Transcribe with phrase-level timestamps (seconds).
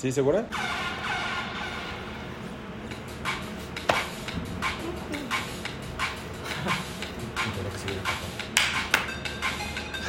[0.00, 0.46] ¿Sí, segura?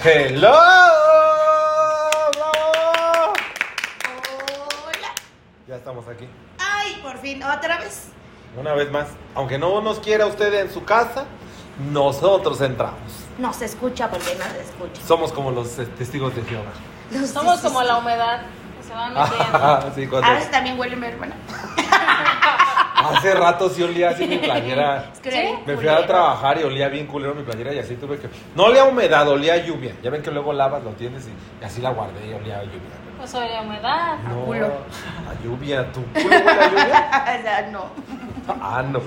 [0.01, 0.49] ¡Hello!
[2.31, 3.33] ¡Bravo!
[4.87, 5.13] Hola.
[5.67, 6.25] Ya estamos aquí.
[6.57, 8.11] Ay, por fin, otra vez.
[8.57, 9.09] Una vez más.
[9.35, 11.25] Aunque no nos quiera usted en su casa,
[11.91, 13.11] nosotros entramos.
[13.37, 15.01] No se escucha porque no se escucha.
[15.05, 16.71] Somos como los eh, testigos de Jehová.
[17.11, 18.43] Los Somos como la humedad
[18.91, 19.91] se va metiendo.
[19.95, 21.35] sí, A cuando- veces también huele mi hermana.
[23.03, 25.09] Hace rato sí olía así mi playera.
[25.11, 25.37] Es que ¿Sí?
[25.37, 28.29] era Me fui a trabajar y olía bien culero mi playera y así tuve que...
[28.55, 29.95] No olía a humedad, olía a lluvia.
[30.03, 31.31] Ya ven que luego lavas, lo tienes y,
[31.61, 32.79] y así la guardé y olía a lluvia.
[33.17, 34.17] Pues la humedad.
[34.29, 34.67] No, culo.
[34.67, 35.91] a lluvia.
[35.91, 37.25] ¿Tu culo huele a lluvia?
[37.39, 37.85] O sea, no.
[38.61, 39.01] Ah, no.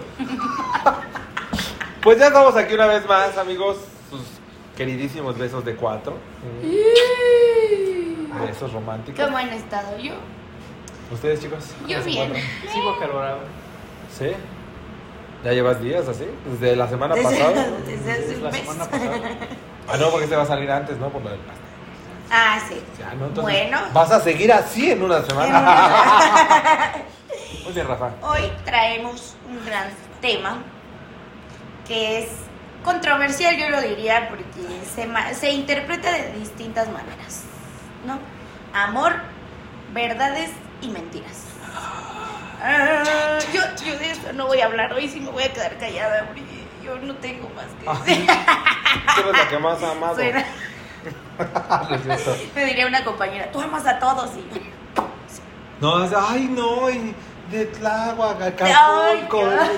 [2.02, 3.77] Pues ya estamos aquí una vez más, amigos.
[4.10, 4.23] Sus
[4.77, 6.16] queridísimos besos de cuatro.
[8.41, 9.24] Besos románticos.
[9.24, 10.15] ¿Cómo han estado yo?
[11.12, 11.65] ¿Ustedes, chicos?
[11.87, 12.33] Yo ¿Cómo se bien.
[12.73, 13.38] Sigo acalorado.
[14.19, 14.30] ¿Sí?
[15.45, 16.27] ¿Ya llevas días así?
[16.51, 17.66] ¿Desde la semana Desde- pasada?
[17.87, 18.60] desde hace Desde un la mes.
[18.60, 19.18] semana pasada.
[19.87, 21.10] Ah, no, porque se va a salir antes, ¿no?
[21.10, 21.62] Por lo del pastel.
[22.30, 22.82] Ah, sí.
[22.99, 23.27] Ya, ¿no?
[23.27, 23.79] Entonces, Bueno.
[23.93, 26.93] Vas a seguir así en una semana.
[27.65, 28.10] Muy bien, Rafa.
[28.23, 29.88] Hoy traemos un gran
[30.23, 30.57] tema
[31.87, 32.29] que es
[32.82, 34.45] controversial, yo lo diría, porque
[34.95, 37.43] se, ma- se interpreta de distintas maneras,
[38.07, 38.19] ¿no?
[38.73, 39.13] Amor,
[39.93, 40.51] verdades
[40.83, 41.45] y mentiras.
[42.63, 45.77] Ah, yo, yo de eso no voy a hablar hoy, sí me voy a quedar
[45.79, 46.43] callada, porque
[46.83, 47.66] yo no tengo más
[48.07, 48.27] que decir.
[49.15, 50.15] Tú eres la que más ha amado.
[50.15, 50.45] Suena-
[52.55, 54.45] me diría una compañera, tú amas a todos y
[55.80, 57.15] No, es, ay, no, y
[57.51, 59.41] de Tláhuac, Ay, Acapulco.
[59.51, 59.68] Dios.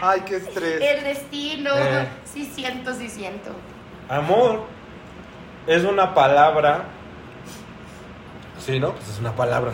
[0.00, 0.80] Ay, qué estrés.
[0.80, 2.08] el destino, Eh.
[2.32, 3.50] sí siento, sí siento.
[4.08, 4.66] Amor
[5.68, 6.84] es una palabra.
[8.58, 8.92] Sí, ¿no?
[8.92, 9.72] Pues es una palabra.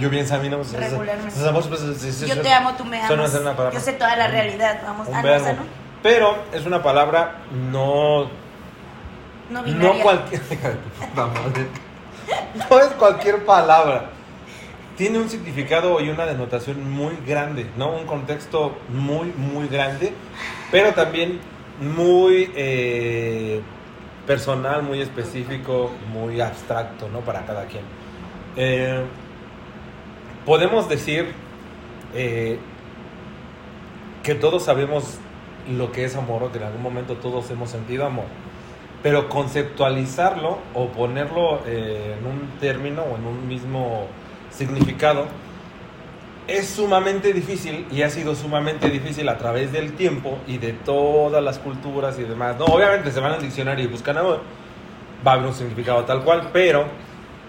[0.00, 0.58] Yo bien sabía, ¿no?
[0.58, 1.32] Pues es- Regularmente.
[1.34, 3.34] pues, amor, pues, es- es- Yo te amo, tú me amas.
[3.34, 3.78] es una palabra.
[3.78, 5.08] Yo sé toda la realidad, vamos.
[5.08, 5.44] Un ah, no, verbo.
[5.44, 5.62] esa no.
[6.02, 7.38] Pero es una palabra
[7.70, 8.28] no.
[9.50, 9.92] No binaria.
[9.92, 10.40] No cualquier.
[11.14, 11.66] Madre.
[12.70, 14.10] No es cualquier palabra.
[14.96, 17.92] Tiene un significado y una denotación muy grande, ¿no?
[17.92, 20.12] Un contexto muy, muy grande,
[20.70, 21.40] pero también
[21.80, 23.62] muy eh,
[24.26, 27.20] personal, muy específico, muy abstracto, ¿no?
[27.20, 27.84] Para cada quien.
[28.56, 29.02] Eh,
[30.44, 31.32] podemos decir
[32.14, 32.58] eh,
[34.22, 35.18] que todos sabemos
[35.70, 38.26] lo que es amor o que en algún momento todos hemos sentido amor.
[39.02, 44.06] Pero conceptualizarlo o ponerlo eh, en un término o en un mismo
[44.50, 45.26] significado
[46.48, 51.42] es sumamente difícil y ha sido sumamente difícil a través del tiempo y de todas
[51.42, 52.56] las culturas y demás.
[52.58, 54.40] No, obviamente se van al diccionario y buscan amor,
[55.26, 56.84] va a haber un significado tal cual, pero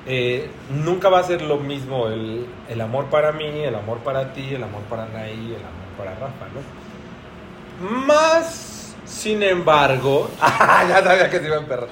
[0.05, 4.33] eh, nunca va a ser lo mismo el, el amor para mí, el amor para
[4.33, 8.03] ti, el amor para Anaí, el amor para Rafa, ¿no?
[8.05, 11.89] Más, sin embargo, ya sabía que se iba a emperrar.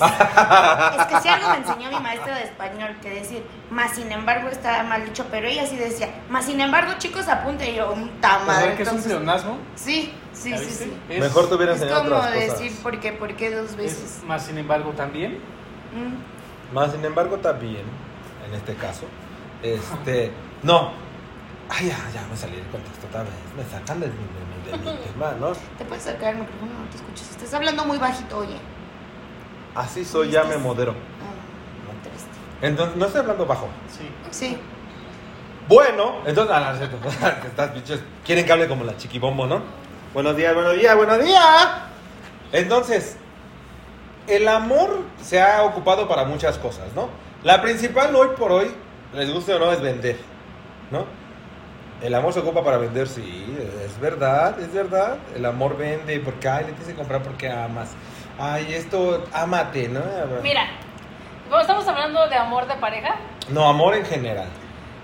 [0.98, 4.48] Es que si algo me enseñó mi maestra de español, que decir, más sin embargo
[4.48, 8.10] estaba mal dicho, pero ella sí decía, más sin embargo, chicos, apunte y yo, un
[8.20, 8.76] ¿Sabes tamal.
[8.76, 9.58] qué es un pleonasmo?
[9.76, 10.92] Sí, sí, ¿Ya sí, sí.
[11.08, 12.60] Es- Mejor te hubiera Es enseñado como otras cosas.
[12.60, 13.12] decir, ¿por qué?
[13.12, 14.18] ¿Por qué dos veces?
[14.18, 15.34] es más, sin embargo, también.
[15.92, 16.74] Mm.
[16.74, 17.84] Más sin embargo, también,
[18.48, 19.04] en este caso,
[19.62, 20.32] este,
[20.62, 20.92] no.
[21.68, 23.32] Ay, ya, ya me salí del contexto otra vez.
[23.56, 25.52] Me sacan de mi, de mi- de mi tema, ¿no?
[25.78, 27.30] Te puedes sacar el micrófono, no te escuchas.
[27.30, 28.56] Estás hablando muy bajito, oye.
[29.74, 30.92] Así soy, ya me modero.
[30.92, 32.30] Ah, muy triste.
[32.62, 33.68] Entonces, no estoy hablando bajo.
[33.88, 34.08] Sí.
[34.30, 34.58] Sí.
[35.68, 36.98] Bueno, entonces, ah, no, cierto.
[37.42, 39.62] Que Estas bichos quieren que hable como la chiquibombo, ¿no?
[40.12, 41.68] Buenos días, buenos días, buenos días.
[42.52, 43.16] Entonces,
[44.28, 47.08] el amor se ha ocupado para muchas cosas, ¿no?
[47.42, 48.70] La principal hoy por hoy,
[49.12, 50.18] les guste o no, es vender,
[50.90, 51.04] ¿no?
[52.00, 55.16] El amor se ocupa para vender, sí, es verdad, es verdad.
[55.34, 57.90] El amor vende porque, ay, le tienes que comprar porque amas.
[58.38, 60.00] Ay, esto, ámate, ¿no?
[60.42, 60.66] Mira,
[61.60, 63.14] estamos hablando de amor de pareja,
[63.48, 64.48] No, amor en general.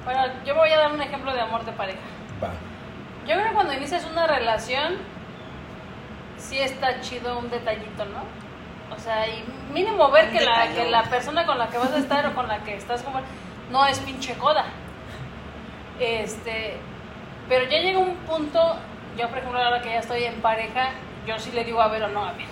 [0.04, 1.98] bueno, yo voy a dar un ejemplo de amor de pareja.
[2.42, 2.50] Va.
[3.26, 4.96] Yo creo que cuando inicias una relación,
[6.38, 8.24] sí está chido un detallito, ¿no?
[8.94, 11.98] O sea, y mínimo ver que la, que la persona con la que vas a
[11.98, 13.20] estar o con la que estás como
[13.70, 14.64] no es pinche coda.
[16.00, 16.76] Este,
[17.48, 18.76] pero ya llega un punto,
[19.16, 20.90] yo por ejemplo ahora que ya estoy en pareja,
[21.26, 22.46] yo sí le digo a ver o no, a ver.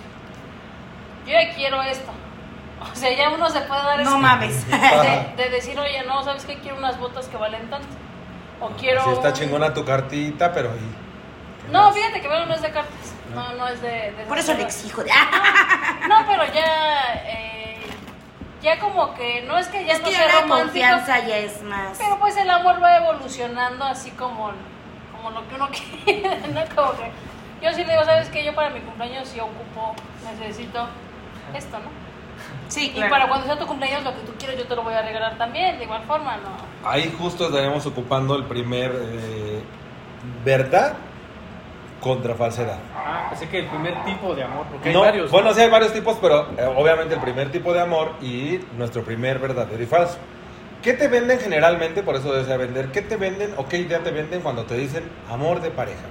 [1.25, 2.11] Yo ya quiero esto.
[2.91, 4.67] O sea, ya uno se puede dar No ese- mames.
[4.69, 6.57] de, de decir, oye, no, ¿sabes qué?
[6.59, 7.87] Quiero unas botas que valen tanto.
[8.61, 9.03] O quiero...
[9.03, 10.69] Sí, está un- chingona tu cartita, pero.
[10.75, 11.95] ¿y No, más?
[11.95, 13.13] fíjate que bueno, no es de cartas.
[13.33, 14.11] No, no es de.
[14.11, 15.01] de Por eso le exijo.
[15.03, 15.15] cosas.
[16.07, 17.21] No, pero ya.
[17.25, 17.77] eh,
[18.61, 21.61] ya como que no es que ya Es no que sea la confianza ya es
[21.63, 21.97] más.
[21.97, 24.51] pero pues el amor va evolucionando así como,
[25.15, 25.69] como lo que uno
[26.05, 26.61] quiere, ¿no?
[26.75, 27.11] Como que
[27.61, 28.43] yo sí le digo, ¿sabes qué?
[28.43, 29.95] Yo para mi cumpleaños sí ocupo,
[30.37, 30.87] necesito
[31.55, 31.89] esto, ¿no?
[32.69, 34.93] Sí, Y para cuando sea tu cumpleaños lo que tú quieras yo te lo voy
[34.93, 36.87] a regalar también, de igual forma, ¿no?
[36.87, 39.61] Ahí justo estaremos ocupando el primer eh,
[40.45, 40.93] verdad
[41.99, 42.77] contra falsedad.
[42.95, 45.31] Ah, pensé que el primer tipo de amor, porque No, hay varios.
[45.31, 49.03] bueno, sí hay varios tipos, pero eh, obviamente el primer tipo de amor y nuestro
[49.03, 50.17] primer verdadero y falso.
[50.81, 52.03] ¿Qué te venden generalmente?
[52.03, 52.91] Por eso desea vender.
[52.91, 56.05] ¿Qué te venden o qué idea te venden cuando te dicen amor de pareja?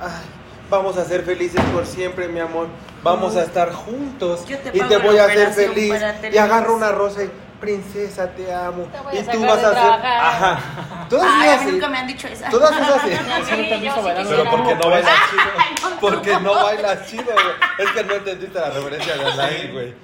[0.00, 0.24] Ay,
[0.70, 2.68] vamos a ser felices por siempre, mi amor.
[3.02, 5.94] Vamos a estar juntos Yo te y te voy a hacer feliz.
[6.32, 7.30] Y agarro una rosa y
[7.60, 8.84] princesa, te amo.
[8.84, 11.06] Te voy a y tú sacar vas de a hacer, ajá.
[11.08, 12.44] Todas Ay, a mí nunca me han dicho eso.
[12.50, 13.02] Todas esas.
[14.28, 15.98] Pero porque no bailas chido.
[16.00, 17.86] Porque no bailas chido, güey.
[17.86, 19.94] Es que no entendiste la referencia de Alain, güey.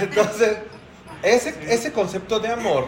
[0.00, 0.58] Entonces,
[1.22, 2.86] ese, ese concepto de amor,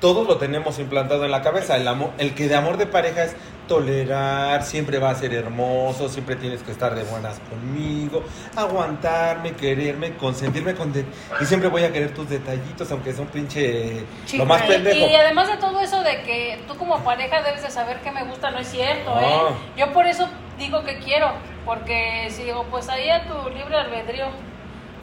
[0.00, 1.76] todos lo tenemos implantado en la cabeza.
[1.76, 3.36] El, amor, el que de amor de pareja es
[3.68, 8.22] tolerar, siempre va a ser hermoso, siempre tienes que estar de buenas conmigo,
[8.54, 11.04] aguantarme, quererme, consentirme con de-
[11.40, 15.06] y siempre voy a querer tus detallitos, aunque son pinche Sí, lo más pendejo.
[15.08, 18.24] Y además de todo eso de que tú como pareja debes de saber que me
[18.24, 19.20] gusta, no es cierto, No.
[19.20, 19.52] ¿eh?
[19.76, 20.28] Yo por eso
[20.58, 21.30] digo que quiero,
[21.64, 24.26] porque si digo, pues ahí a tu libre albedrío,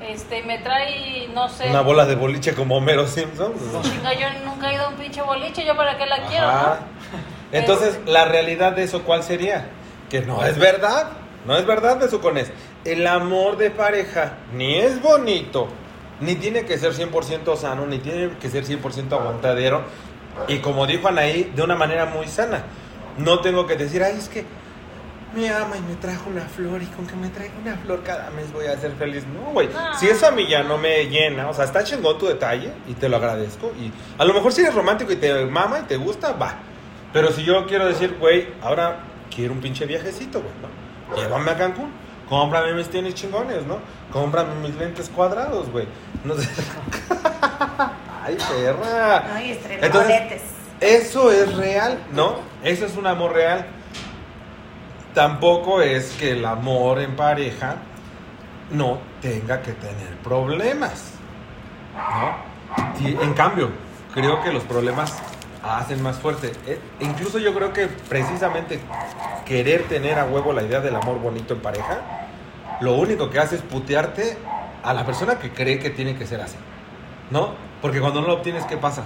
[0.05, 3.53] este, me trae, no sé, Una bola de boliche como Homero Simpson.
[3.81, 6.47] chinga, yo nunca he ido a un pinche boliche, yo para qué la quiero.
[7.51, 9.67] Entonces, la realidad de eso, ¿cuál sería?
[10.09, 11.09] Que no es verdad.
[11.45, 12.51] No es verdad, Besucones.
[12.85, 15.67] El amor de pareja ni es bonito,
[16.19, 19.83] ni tiene que ser 100% sano, ni tiene que ser 100% aguantadero.
[20.47, 22.63] Y como dijo Anaí, de una manera muy sana.
[23.17, 24.45] No tengo que decir, ay, es que
[25.33, 28.30] me ama y me trajo una flor y con que me traiga una flor cada
[28.31, 29.24] mes voy a ser feliz.
[29.27, 29.68] No, güey.
[29.68, 29.97] No.
[29.97, 32.94] Si eso a mí ya no me llena, o sea, está chingón tu detalle y
[32.94, 33.71] te lo agradezco.
[33.80, 36.56] Y a lo mejor si eres romántico y te mama y te gusta, va.
[37.12, 39.00] Pero si yo quiero decir, güey, ahora
[39.33, 41.15] quiero un pinche viajecito, güey, ¿no?
[41.15, 41.91] Llévame a Cancún.
[42.29, 43.79] Cómprame mis tenis chingones, ¿no?
[44.12, 45.88] Cómprame mis lentes cuadrados, güey.
[46.24, 46.50] No sé.
[48.25, 49.25] Ay, perra.
[49.33, 50.41] No, y Entonces,
[50.79, 52.38] eso es real, ¿no?
[52.63, 53.68] Eso es un amor real.
[55.13, 57.75] Tampoco es que el amor en pareja
[58.71, 61.13] no tenga que tener problemas,
[61.95, 63.21] ¿no?
[63.21, 63.69] En cambio,
[64.13, 65.21] creo que los problemas
[65.63, 66.51] hacen más fuerte.
[66.65, 68.80] Eh, incluso yo creo que precisamente
[69.45, 72.01] querer tener a huevo la idea del amor bonito en pareja,
[72.81, 74.38] lo único que hace es putearte
[74.83, 76.57] a la persona que cree que tiene que ser así,
[77.30, 77.54] ¿no?
[77.81, 79.04] Porque cuando no lo obtienes, ¿qué pasa?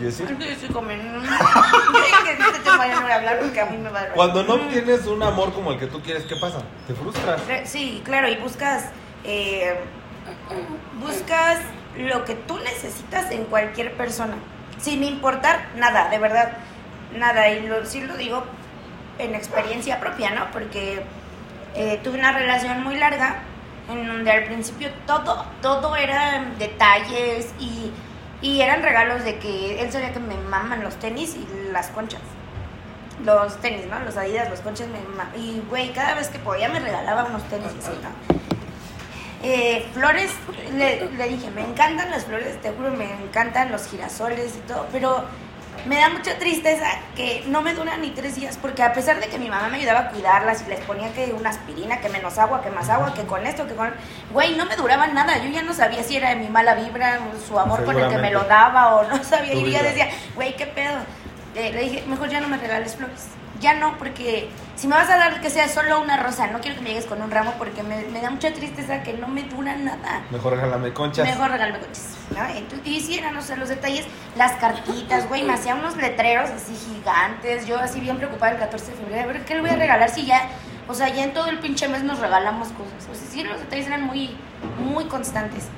[0.00, 0.24] Jessy?
[0.26, 1.20] Yo estoy comiendo.
[2.24, 4.02] Que de este tema ya no voy a hablar porque a mí me va a
[4.02, 4.14] doler.
[4.16, 6.62] Cuando no obtienes un amor como el que tú quieres, ¿qué pasa?
[6.86, 7.40] Te frustras.
[7.64, 8.90] Sí, claro, y buscas.
[9.24, 9.78] eh,
[11.00, 11.58] buscas
[11.96, 14.34] lo que tú necesitas en cualquier persona.
[14.78, 16.52] Sin importar nada, de verdad.
[17.16, 17.50] Nada.
[17.50, 18.44] Y lo, sí lo digo
[19.18, 20.50] en experiencia propia, ¿no?
[20.52, 21.02] Porque
[21.74, 23.42] eh, tuve una relación muy larga
[23.90, 27.90] en donde al principio todo, todo eran detalles y,
[28.42, 32.20] y eran regalos de que él sabía que me maman los tenis y las conchas.
[33.24, 34.00] Los tenis, ¿no?
[34.00, 37.42] Los Adidas, los conchas me ma- Y, güey, cada vez que podía me regalaba unos
[37.50, 38.40] tenis así, ¿no?
[39.42, 40.30] Eh, flores,
[40.74, 44.86] le, le dije, me encantan las flores, te juro, me encantan los girasoles y todo,
[44.92, 45.24] pero
[45.86, 49.28] me da mucha tristeza que no me duran ni tres días, porque a pesar de
[49.28, 52.38] que mi mamá me ayudaba a cuidarlas y les ponía que una aspirina, que menos
[52.38, 53.92] agua, que más agua, que con esto, que con...
[54.32, 57.20] Güey, no me duraban nada, yo ya no sabía si era de mi mala vibra,
[57.46, 60.56] su amor con el que me lo daba o no sabía, y yo decía, güey,
[60.56, 60.98] qué pedo.
[61.54, 63.39] Eh, le dije, mejor ya no me regales flores.
[63.60, 66.76] Ya no, porque si me vas a dar que sea solo una rosa, no quiero
[66.76, 69.42] que me llegues con un ramo porque me, me da mucha tristeza que no me
[69.42, 70.22] dura nada.
[70.30, 71.28] Mejor regálame conchas.
[71.28, 72.16] Mejor regálame coches.
[72.34, 72.46] ¿no?
[72.48, 76.48] Entonces, y sí, eran, o sea, los detalles, las cartitas, güey, me hacía unos letreros
[76.48, 77.66] así gigantes.
[77.66, 79.28] Yo así bien preocupada el 14 de febrero.
[79.28, 80.48] A ver, ¿qué le voy a regalar si ya,
[80.88, 83.08] o sea, ya en todo el pinche mes nos regalamos cosas?
[83.10, 84.36] O sea, sí, los detalles eran muy,
[84.78, 85.68] muy constantes.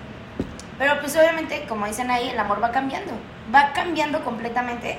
[0.78, 3.12] Pero pues obviamente, como dicen ahí, el amor va cambiando.
[3.54, 4.98] Va cambiando completamente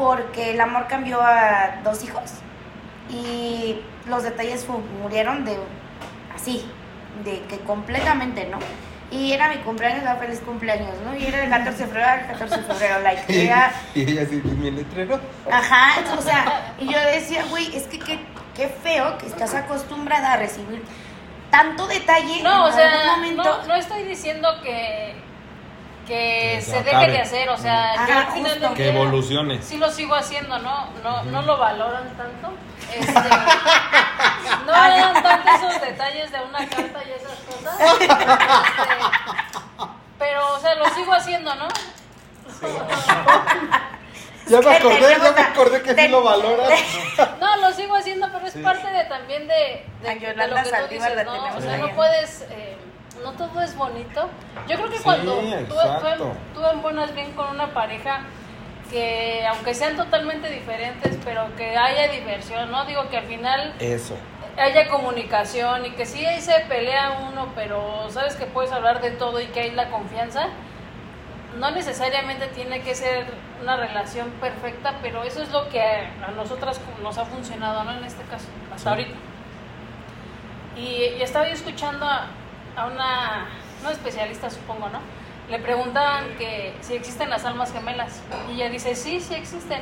[0.00, 2.30] porque el amor cambió a dos hijos
[3.10, 4.66] y los detalles
[5.02, 5.58] murieron de
[6.34, 6.64] así,
[7.22, 8.58] de que completamente, ¿no?
[9.10, 11.14] Y era mi cumpleaños, era feliz cumpleaños, ¿no?
[11.14, 14.26] Y era el 14 de febrero, el 14 de febrero, like, Y, era, y ella
[14.26, 15.20] sí, mi letrero.
[15.52, 18.20] Ajá, o sea, y yo decía, güey, es que qué,
[18.56, 20.82] qué feo que estás acostumbrada a recibir
[21.50, 23.42] tanto detalle No, o en sea, algún momento.
[23.42, 25.14] no, no estoy diciendo que,
[26.10, 27.12] que se deje acabe.
[27.12, 28.68] de hacer, o sea, yo Ajá, al final justo.
[28.68, 29.62] del Que evolucione.
[29.62, 30.88] Sí lo sigo haciendo, ¿no?
[31.04, 32.52] No, no lo valoran tanto.
[32.92, 33.12] Este,
[34.66, 37.80] no eran tanto esos detalles de una carta y esas cosas.
[38.00, 38.16] Este,
[40.18, 41.68] pero, o sea, lo sigo haciendo, ¿no?
[44.48, 46.72] Ya me acordé, ya me acordé que sí lo valoras.
[47.38, 48.58] No, lo sigo haciendo, pero es Sí.
[48.58, 50.14] parte de también de, de,
[50.48, 51.56] lo que tú dices, ¿no?
[51.56, 52.76] O sea, no puedes, eh,
[53.22, 54.28] no todo es bonito.
[54.68, 55.34] Yo creo que Sí, cuando
[55.68, 55.74] tú,
[56.18, 58.20] tú, tú embonas bien con una pareja
[58.90, 62.84] que aunque sean totalmente diferentes, pero que haya diversión, ¿no?
[62.86, 64.16] Digo que al final Eso.
[64.58, 69.12] haya comunicación y que sí ahí se pelea uno, pero sabes que puedes hablar de
[69.12, 70.48] todo y que hay la confianza.
[71.58, 73.26] No necesariamente tiene que ser
[73.62, 77.92] una relación perfecta, pero eso es lo que a nosotras nos ha funcionado, ¿no?
[77.96, 78.88] En este caso, hasta Sí.
[78.88, 79.14] ahorita.
[80.76, 82.26] Y, y estaba yo escuchando a,
[82.76, 83.48] a una,
[83.80, 85.00] una especialista, supongo, ¿no?
[85.50, 88.20] Le preguntaban que si existen las almas gemelas.
[88.48, 89.80] Y ella dice, sí, sí existen.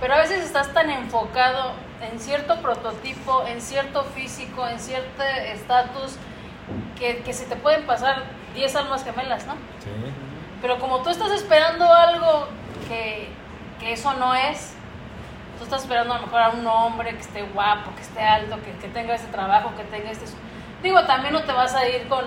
[0.00, 6.16] Pero a veces estás tan enfocado en cierto prototipo, en cierto físico, en cierto estatus,
[6.98, 8.22] que, que se te pueden pasar
[8.54, 9.54] 10 almas gemelas, ¿no?
[9.54, 9.90] Sí.
[10.60, 12.48] Pero como tú estás esperando algo
[12.88, 13.28] que,
[13.80, 14.74] que eso no es,
[15.58, 18.56] tú estás esperando a lo mejor a un hombre que esté guapo, que esté alto,
[18.62, 20.26] que, que tenga este trabajo, que tenga este...
[20.82, 22.24] Digo, también no te vas a ir con,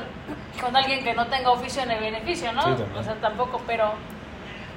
[0.60, 2.63] con alguien que no tenga oficio ni beneficio, ¿no?
[2.77, 3.93] Sí, o sea, tampoco, pero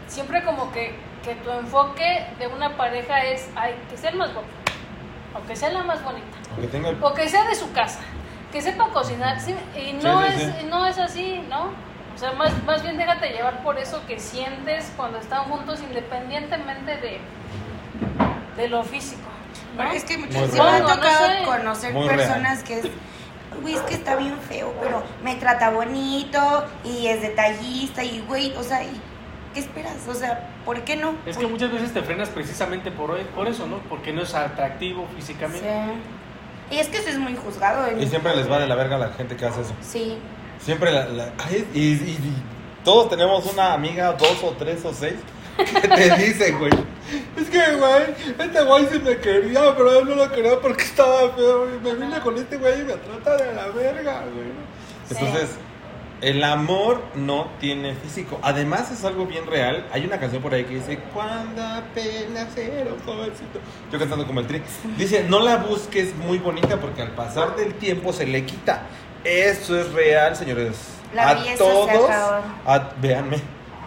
[0.07, 4.33] siempre como que, que tu enfoque de una pareja es, ay, que sea el más
[4.33, 4.47] guapo,
[5.35, 6.37] o que sea la más bonita,
[6.71, 6.99] tenga el...
[7.02, 8.00] o que sea de su casa,
[8.52, 10.66] que sepa cocinar, sí, y no, Sí, sí, es, sí.
[10.71, 11.71] no es así, ¿no?
[12.14, 16.97] O sea, más, más bien déjate llevar por eso que sientes cuando están juntos independientemente
[16.99, 17.19] de,
[18.57, 19.28] de lo físico.
[19.93, 20.64] es que muchas real.
[20.64, 21.43] me ha no tocado sé.
[21.45, 22.19] conocer Muy real.
[22.21, 22.87] personas que es,
[23.61, 28.54] güey, es que está bien feo, pero me trata bonito y es detallista y, güey,
[28.56, 29.00] o sea, ¿y
[29.54, 29.96] ¿qué esperas?
[30.08, 31.14] O sea, ¿por qué no?
[31.26, 33.78] Es que muchas veces te frenas precisamente por, por eso, ¿no?
[33.88, 35.61] Porque no es atractivo físicamente.
[36.70, 36.75] Sí.
[36.76, 37.87] Y es que eso es muy juzgado.
[37.87, 39.73] en- Y siempre les va de la verga a la gente que hace eso.
[39.82, 40.16] Sí.
[40.58, 41.04] Siempre la...
[41.06, 42.42] la- ay, y, y- y
[42.84, 45.14] todos tenemos una amiga, dos o tres o seis,
[45.56, 46.73] que te dicen, güey.
[47.37, 48.02] Es que, güey,
[48.38, 51.68] este güey sí me quería, pero él no lo quería porque estaba feo.
[51.75, 54.49] y Me vine con este güey y me trata de la verga, güey.
[55.08, 55.16] Sí.
[55.18, 55.50] Entonces,
[56.23, 58.38] el amor no tiene físico.
[58.42, 59.87] Además, es algo bien real.
[59.92, 63.58] Hay una canción por ahí que dice: Cuando apenas era un jovencito.
[63.92, 64.62] Yo cantando como el tri.
[64.96, 68.82] Dice: No la busques muy bonita porque al pasar del tiempo se le quita.
[69.25, 70.76] Eso es real, señores.
[71.14, 72.11] La a todos.
[72.66, 73.37] a- véanme.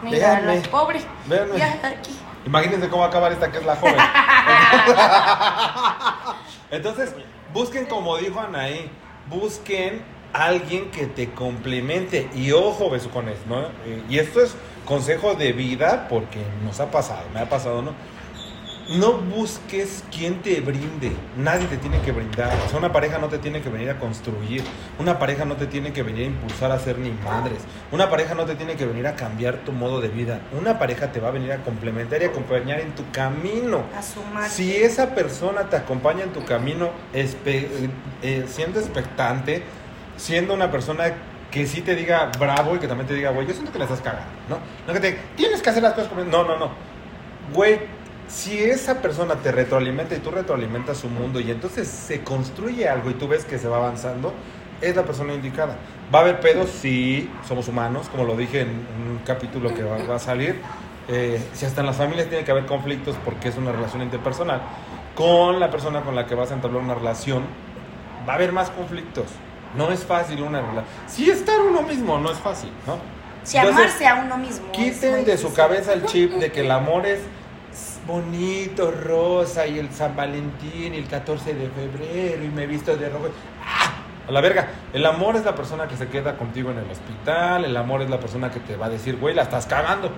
[0.03, 0.55] Mira, véanme.
[0.57, 1.03] los pobres.
[1.27, 1.57] Véanme.
[1.57, 2.12] Ya aquí.
[2.47, 3.97] Imagínense cómo va a acabar esta que es la joven.
[6.71, 7.11] Entonces,
[7.53, 8.89] busquen como dijo Anaí,
[9.29, 10.01] busquen
[10.31, 12.29] alguien que te complemente.
[12.33, 13.63] Y ojo, besucones, ¿no?
[13.85, 17.91] Eh, Y esto es consejo de vida porque nos ha pasado, me ha pasado, ¿no?
[18.89, 21.12] No busques quien te brinde.
[21.38, 22.56] Nadie te tiene que brindar.
[22.65, 24.63] O sea, una pareja no te tiene que venir a construir.
[24.98, 27.60] Una pareja no te tiene que venir a impulsar a ser ni madres.
[27.91, 30.39] Una pareja no te tiene que venir a cambiar tu modo de vida.
[30.58, 33.82] Una pareja te va a venir a complementar y acompañar en tu camino.
[33.94, 34.48] A.
[34.50, 37.67] Si esa persona te acompaña en tu camino, espe-
[38.24, 39.63] eh, siendo expectante,
[40.15, 41.12] siendo una persona
[41.51, 43.86] que sí te diga bravo y que también te diga, güey, yo siento que la
[43.86, 44.60] estás cagando, ¿no?
[44.88, 46.24] No que te tienes que hacer las cosas como...
[46.24, 46.72] No, no, no.
[47.53, 47.79] Güey,
[48.27, 53.10] si esa persona te retroalimenta y tú retroalimentas su mundo y entonces se construye algo
[53.10, 54.34] y tú ves que se va avanzando,
[54.81, 55.77] es la persona indicada.
[56.13, 59.98] Va a haber pedos, sí, somos humanos, como lo dije en un capítulo que va,
[60.03, 60.62] va a salir.
[61.10, 64.62] Eh, si hasta en las familias tiene que haber conflictos porque es una relación interpersonal,
[65.15, 67.43] con la persona con la que vas a entablar una relación,
[68.27, 69.25] va a haber más conflictos.
[69.75, 70.86] No es fácil una relación.
[71.07, 72.98] Si estar uno mismo no es fácil, ¿no?
[73.43, 74.72] Si Entonces, amarse a uno mismo.
[74.72, 77.19] Quiten de su cabeza el chip de que el amor es
[78.07, 82.95] bonito, rosa, y el San Valentín, y el 14 de febrero, y me he visto
[82.95, 83.27] de rojo.
[83.63, 83.93] ¡Ah!
[84.27, 84.67] A la verga.
[84.93, 88.09] El amor es la persona que se queda contigo en el hospital, el amor es
[88.09, 90.09] la persona que te va a decir, güey, la estás cagando.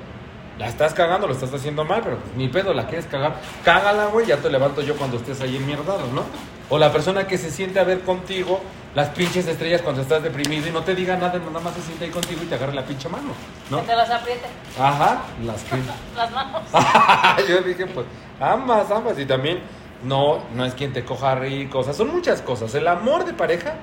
[0.57, 3.35] La estás cagando, lo estás haciendo mal, pero pues, ni pedo, la quieres cagar.
[3.63, 6.23] Cágala, güey, ya te levanto yo cuando estés ahí enmierdado, ¿no?
[6.69, 8.59] O la persona que se siente a ver contigo
[8.95, 12.05] las pinches estrellas cuando estás deprimido y no te diga nada, nada más se siente
[12.05, 13.33] ahí contigo y te agarra la pinche mano,
[13.69, 13.81] ¿no?
[13.81, 14.47] Que te las apriete
[14.79, 15.75] Ajá, las que...
[16.15, 16.63] las manos.
[17.47, 18.07] Yo dije, pues,
[18.39, 19.19] ambas, ambas.
[19.19, 19.59] Y también,
[20.03, 21.79] no, no es quien te coja rico.
[21.79, 22.73] O sea, son muchas cosas.
[22.73, 23.75] El amor de pareja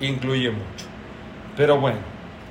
[0.00, 0.86] incluye mucho.
[1.56, 1.98] Pero bueno,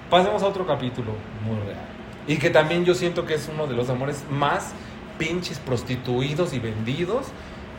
[0.09, 1.11] pasemos a otro capítulo
[1.43, 1.85] muy real.
[2.27, 4.71] Y que también yo siento que es uno de los amores más
[5.17, 7.25] pinches prostituidos y vendidos.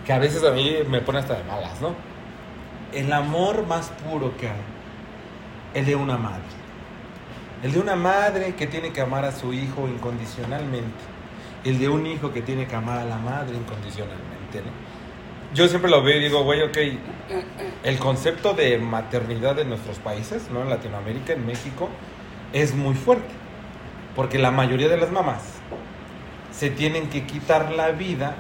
[0.04, 1.94] Que a veces a mí me pone hasta de malas, ¿no?
[2.92, 4.62] El amor más puro que hay.
[5.74, 6.42] El de una madre.
[7.62, 11.04] El de una madre que tiene que amar a su hijo incondicionalmente.
[11.64, 14.62] El de un hijo que tiene que amar a la madre incondicionalmente.
[15.54, 16.78] yo siempre lo veo y digo, güey, ok,
[17.84, 20.62] el concepto de maternidad en nuestros países, ¿no?
[20.62, 21.88] En Latinoamérica, en México,
[22.52, 23.34] es muy fuerte.
[24.16, 25.42] Porque la mayoría de las mamás
[26.50, 28.34] se tienen que quitar la vida.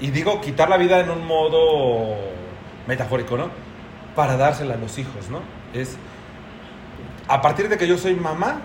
[0.00, 2.33] Y digo quitar la vida en un modo
[2.86, 3.48] metafórico, ¿no?
[4.14, 5.40] Para dársela a los hijos, ¿no?
[5.72, 5.96] Es
[7.28, 8.60] a partir de que yo soy mamá,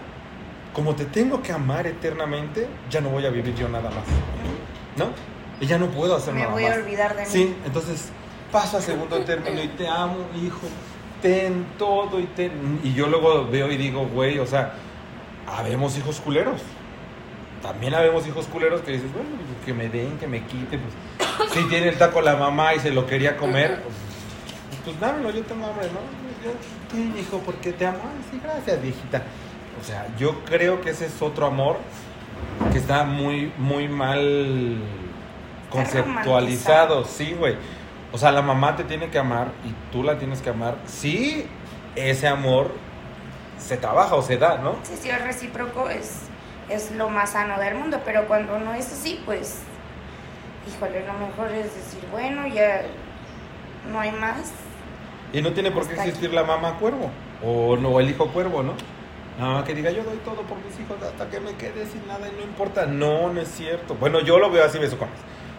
[0.74, 4.04] como te tengo que amar eternamente, ya no voy a vivir yo nada más.
[4.98, 5.08] ¿No?
[5.62, 6.74] Y ya no puedo hacer Me nada voy más.
[6.74, 7.28] a olvidar de mí.
[7.30, 8.10] Sí, entonces
[8.52, 10.62] paso a segundo término y te amo, hijo,
[11.22, 12.80] ten todo y ten.
[12.84, 14.74] Y yo luego veo y digo, güey, o sea,
[15.48, 16.62] habemos hijos culeros.
[17.62, 20.80] También habemos hijos culeros que dices, bueno, pues, que me den, que me quiten.
[21.38, 23.96] Pues, si tiene el taco la mamá y se lo quería comer, pues,
[24.90, 26.00] pues dámelo, yo tengo hambre, ¿no?
[26.44, 26.52] Yo,
[26.92, 28.00] "Ten, hijo, porque te amo.
[28.04, 29.22] Ay, sí, gracias, viejita.
[29.80, 31.78] O sea, yo creo que ese es otro amor
[32.72, 34.78] que está muy, muy mal
[35.70, 37.06] conceptualizado.
[37.06, 37.56] Sí, güey.
[38.12, 40.76] O sea, la mamá te tiene que amar y tú la tienes que amar.
[40.88, 41.46] Sí,
[41.96, 42.72] ese amor
[43.60, 44.76] se trabaja o se da, ¿no?
[44.84, 46.22] Sí, si es recíproco es,
[46.70, 49.60] es lo más sano del mundo, pero cuando no es así, pues,
[50.68, 52.82] híjole, lo mejor es decir, bueno, ya
[53.92, 54.52] no hay más.
[55.32, 57.12] Y no tiene por qué existir la mamá cuervo
[57.44, 58.74] o no el hijo cuervo, ¿no?
[59.40, 62.28] No, que diga yo doy todo por mis hijos hasta que me quede sin nada
[62.28, 62.86] y no importa.
[62.86, 63.96] No, no es cierto.
[63.96, 65.16] Bueno, yo lo veo así, besucones.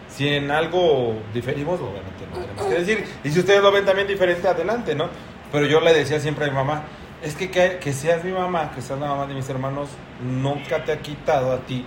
[0.08, 3.04] Si en algo diferimos, obviamente no tenemos que decir.
[3.24, 5.08] Y si ustedes lo ven también diferente, adelante, ¿no?
[5.50, 6.82] Pero yo le decía siempre a mi mamá,
[7.22, 9.88] es que, que que seas mi mamá, que seas la mamá de mis hermanos,
[10.22, 11.86] nunca te ha quitado a ti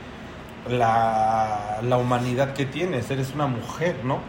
[0.68, 3.12] la, la humanidad que tienes.
[3.12, 4.20] Eres una mujer, ¿no?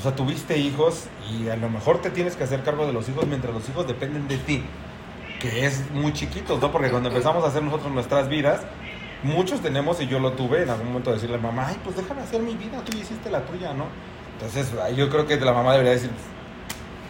[0.00, 3.06] O sea, tuviste hijos y a lo mejor te tienes que hacer cargo de los
[3.10, 4.64] hijos mientras los hijos dependen de ti.
[5.38, 6.72] Que es muy chiquitos, ¿no?
[6.72, 8.62] Porque cuando empezamos a hacer nosotros nuestras vidas,
[9.22, 12.22] muchos tenemos, y yo lo tuve en algún momento, decirle a mamá, ay, pues déjame
[12.22, 13.88] hacer mi vida, tú hiciste la tuya, ¿no?
[14.32, 16.10] Entonces, yo creo que la mamá debería decir,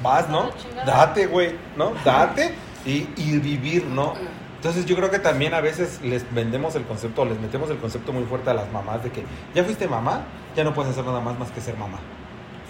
[0.03, 0.51] vas, ¿no?
[0.85, 1.93] Date, güey, ¿no?
[2.05, 2.55] Date
[2.85, 4.15] y, y vivir, ¿no?
[4.57, 7.79] Entonces yo creo que también a veces les vendemos el concepto, o les metemos el
[7.79, 10.25] concepto muy fuerte a las mamás de que ya fuiste mamá,
[10.57, 11.99] ya no puedes hacer nada más más que ser mamá.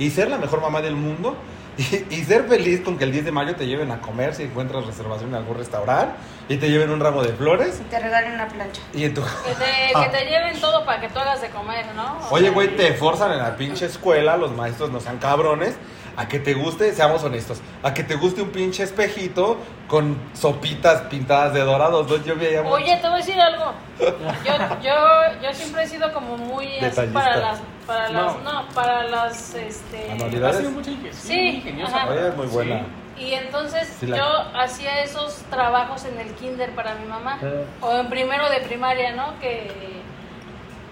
[0.01, 1.37] Y ser la mejor mamá del mundo
[1.79, 4.43] y, y ser feliz con que el 10 de mayo te lleven a comer si
[4.43, 6.15] encuentras reservación en algún restaurante
[6.49, 8.83] y te lleven un ramo de flores Y te regalen una plancha.
[8.93, 9.23] y en tu...
[9.47, 12.19] Que te, que te lleven todo para que tú hagas de comer, ¿no?
[12.29, 15.77] O Oye, güey, te forzan en la pinche escuela, los maestros no sean cabrones,
[16.17, 21.03] a que te guste, seamos honestos, a que te guste un pinche espejito con sopitas
[21.03, 22.17] pintadas de dorados, ¿no?
[22.25, 23.73] Yo veía mucho- Oye, te voy a decir algo.
[23.99, 28.53] Yo, yo, yo siempre he sido como muy así para las, para las, No.
[28.63, 30.57] no, para las, este, Anualidades.
[30.57, 32.07] Ha sido Sí, ingeniosa.
[32.09, 32.81] Oye, es muy buena.
[33.17, 33.23] Sí.
[33.25, 34.25] Y entonces Sí, la- yo
[34.59, 37.39] hacía esos trabajos en el kinder para mi mamá.
[37.43, 37.67] Eh.
[37.83, 39.39] O en primero de primaria, ¿no?
[39.41, 39.71] Que,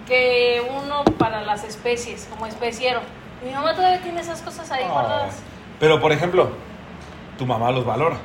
[0.07, 3.01] que uno para las especies, como especiero.
[3.45, 4.91] Mi mamá todavía tiene esas cosas ahí Ay.
[4.91, 5.37] guardadas.
[5.79, 6.51] Pero, por ejemplo,
[7.39, 8.17] tu mamá los valora.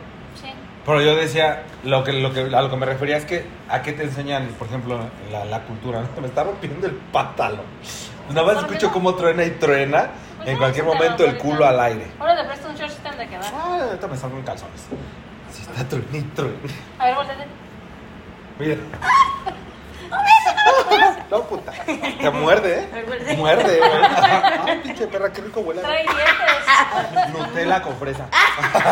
[0.41, 0.47] Sí.
[0.85, 3.81] Pero yo decía, lo que, lo que, a lo que me refería es que, ¿a
[3.81, 4.99] qué te enseñan, por ejemplo,
[5.31, 6.01] la, la cultura?
[6.15, 6.21] ¿no?
[6.21, 7.65] Me está rompiendo el pantalón.
[8.29, 12.07] Nada más escucho cómo truena y truena, Pues en cualquier momento el culo al aire.
[12.19, 13.43] Ahora te presto un short si te han de quedar.
[13.53, 14.85] Ah, ahorita me salgo en calzones.
[15.51, 16.57] Si está truena y truena.
[16.99, 17.45] A ver, volteate.
[18.59, 18.77] Mira.
[21.33, 21.71] No, puta.
[21.71, 23.03] Te muerde, ¿eh?
[23.07, 23.37] Muerde.
[23.37, 23.91] Muerde, güey.
[24.67, 25.81] Ay, pinche perra, qué rico huele.
[25.81, 27.33] Trae dientes.
[27.33, 28.27] Nutella con fresa.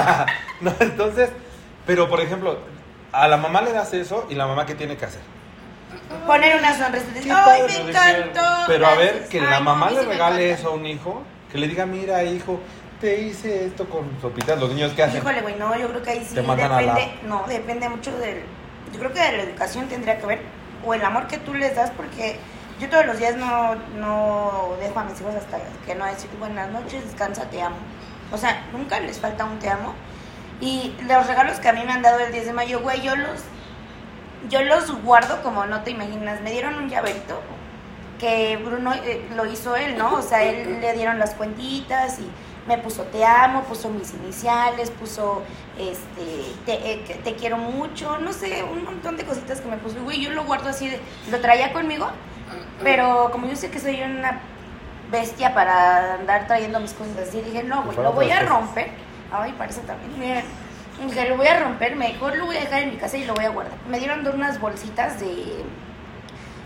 [0.61, 1.29] no, entonces,
[1.85, 2.57] pero por ejemplo,
[3.11, 5.21] a la mamá le das eso y la mamá ¿qué tiene que hacer?
[6.25, 8.41] Poner una sonrisa Qué ¡ay, padre, me encantó!
[8.65, 9.29] Pero a ver, gracias".
[9.29, 12.59] que Ay, la mamá le regale eso a un hijo, que le diga, mira, hijo,
[12.99, 14.59] te hice esto con sopitas.
[14.59, 15.17] Los niños, ¿qué hacen?
[15.19, 18.41] Híjole, güey, no, yo creo que ahí sí la- depende, no, depende mucho del,
[18.91, 20.41] yo creo que de la educación tendría que ver,
[20.85, 22.37] o el amor que tú les das, porque
[22.79, 26.69] yo todos los días no, no dejo a mis hijos hasta que no decir buenas
[26.71, 27.77] noches, descansa, te amo.
[28.31, 29.93] O sea, nunca les falta un te amo.
[30.59, 33.15] Y los regalos que a mí me han dado el 10 de mayo, güey, yo
[33.15, 33.41] los,
[34.49, 36.41] yo los guardo como no te imaginas.
[36.41, 37.41] Me dieron un llaverito
[38.19, 40.13] que Bruno eh, lo hizo él, ¿no?
[40.13, 42.29] O sea, él le dieron las cuentitas y
[42.67, 45.41] me puso te amo, puso mis iniciales, puso
[45.77, 50.01] este te, eh, te quiero mucho, no sé, un montón de cositas que me puso.
[50.03, 52.07] Güey, yo lo guardo así, de, lo traía conmigo,
[52.83, 54.41] pero como yo sé que soy una
[55.11, 58.89] bestia para andar trayendo mis cosas así, dije, no, güey, lo voy a romper.
[59.31, 60.19] Ay, parece también.
[60.19, 60.45] Miren,
[61.07, 63.33] dije, lo voy a romper, mejor lo voy a dejar en mi casa y lo
[63.33, 63.77] voy a guardar.
[63.89, 65.63] Me dieron unas bolsitas de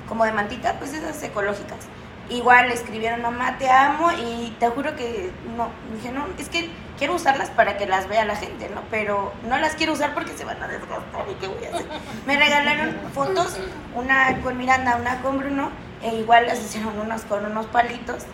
[0.08, 1.88] como de mantita, pues esas ecológicas.
[2.30, 5.70] Igual escribieron, mamá, te amo y te juro que no.
[5.94, 8.82] Dije, no, es que quiero usarlas para que las vea la gente, ¿no?
[8.90, 11.86] Pero no las quiero usar porque se van a desgastar y qué voy a hacer.
[12.26, 13.62] Me regalaron fotos,
[13.94, 18.26] una con Miranda, una con Bruno, e igual las hicieron unas con unos palitos.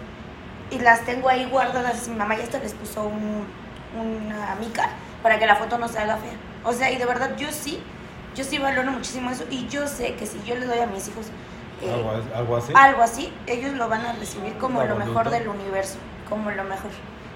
[0.69, 2.07] y las tengo ahí guardadas.
[2.07, 3.45] Mi mamá ya hasta les puso un,
[3.93, 4.89] una mica
[5.21, 6.37] para que la foto no se haga fea.
[6.63, 7.83] O sea, y de verdad yo sí,
[8.35, 11.07] yo sí valoro muchísimo eso y yo sé que si yo le doy a mis
[11.09, 11.27] hijos
[11.81, 12.73] eh, Algo, as- algo así.
[12.75, 15.97] algo así, ellos lo van a recibir como lo mejor del universo,
[16.29, 16.91] como lo mejor.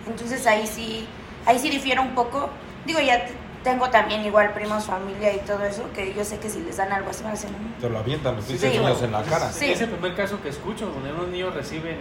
[0.08, 1.08] Entonces ahí sí,
[1.45, 2.49] ahí sí difiero un poco.
[2.86, 3.25] Digo, ya
[3.63, 6.91] tengo también igual primos, familia y todo eso, que yo sé que si les dan
[6.91, 7.49] algo así van a decir.
[7.81, 9.51] Te lo avientan los Sí, niños en la cara.
[9.51, 9.71] Sí.
[9.71, 11.97] Es el primer caso que escucho donde unos niños reciben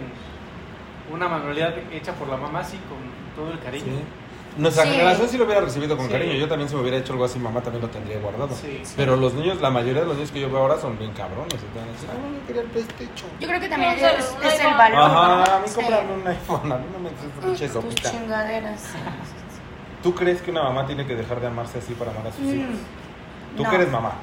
[1.11, 2.97] una manualidad hecha por la mamá así con
[3.35, 3.85] todo el cariño.
[3.85, 4.03] Sí.
[4.57, 4.91] Nuestra Sí.
[4.91, 6.11] generación sí lo hubiera recibido con Sí.
[6.13, 6.33] cariño.
[6.35, 8.55] Yo también si me hubiera hecho algo así, mamá también lo tendría guardado.
[8.55, 8.81] Sí.
[8.95, 11.53] Pero los niños, la mayoría de los niños que yo veo ahora son bien cabrones.
[11.55, 13.29] y te van a decir, "Ah, yo quería el PlayStation.
[13.39, 14.99] Yo creo que también No, es, el valor.
[15.01, 15.55] Ajá, ¿no?
[15.55, 15.75] a mí Sí.
[15.75, 18.83] cómprame un iPhone, a mí no me des pinche Tus chingaderas.
[20.03, 22.45] ¿Tú crees que una mamá tiene que dejar de amarse así para amar a sus
[22.45, 22.75] hijos?
[22.75, 23.69] Mm, Tú no.
[23.69, 24.13] que eres mamá.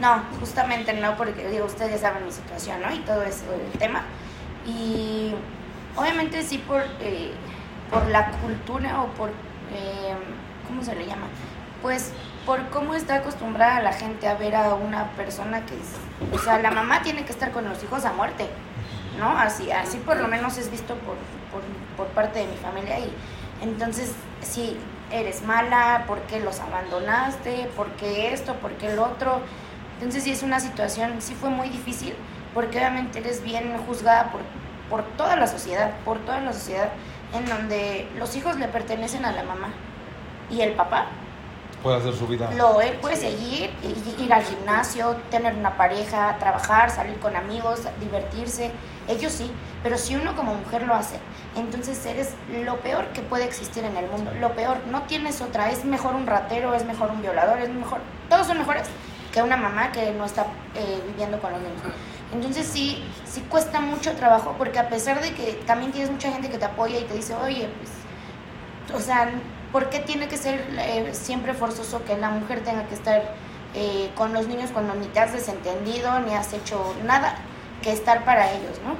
[0.00, 2.92] No, justamente no, porque digo, ustedes saben mi situación, ¿no?
[2.92, 4.02] Y todo eso el tema.
[4.66, 5.32] Y
[5.96, 7.32] obviamente sí por, eh,
[7.90, 9.30] por la cultura o por,
[9.72, 10.14] eh,
[10.66, 11.26] ¿cómo se le llama?
[11.82, 12.12] Pues
[12.44, 16.58] por cómo está acostumbrada la gente a ver a una persona que es, o sea,
[16.58, 18.46] la mamá tiene que estar con los hijos a muerte,
[19.18, 19.36] ¿no?
[19.38, 21.16] Así, así por lo menos es visto por,
[21.50, 21.62] por,
[21.96, 23.12] por parte de mi familia y
[23.62, 24.76] entonces si
[25.10, 27.68] eres mala, ¿por qué los abandonaste?
[27.76, 28.54] ¿Por qué esto?
[28.54, 29.40] ¿Por qué el otro?
[29.94, 32.14] Entonces sí es una situación, sí fue muy difícil,
[32.54, 34.42] porque obviamente eres bien juzgada por,
[34.90, 36.90] por toda la sociedad, por toda la sociedad,
[37.36, 39.68] en donde los hijos le pertenecen a la mamá
[40.50, 41.06] y el papá
[41.82, 42.50] Puede hacer su vida.
[42.56, 47.82] lo él puede seguir, y- ir al gimnasio, tener una pareja, trabajar, salir con amigos,
[48.00, 48.72] divertirse.
[49.06, 49.50] Ellos sí,
[49.84, 51.16] pero si uno como mujer lo hace,
[51.54, 52.30] entonces eres
[52.64, 54.32] lo peor que puede existir en el mundo.
[54.40, 55.70] Lo peor, no tienes otra.
[55.70, 58.00] Es mejor un ratero, es mejor un violador, es mejor.
[58.28, 58.84] Todos son mejores
[59.32, 61.82] que una mamá que no está eh, viviendo con los niños.
[62.32, 66.50] Entonces sí, sí cuesta mucho trabajo porque a pesar de que también tienes mucha gente
[66.50, 67.90] que te apoya y te dice, oye, pues
[68.94, 69.30] o sea,
[69.72, 73.34] ¿por qué tiene que ser eh, siempre forzoso que la mujer tenga que estar
[73.74, 77.36] eh, con los niños cuando ni te has desentendido, ni has hecho nada
[77.82, 78.94] que estar para ellos, ¿no?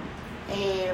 [0.55, 0.93] Eh,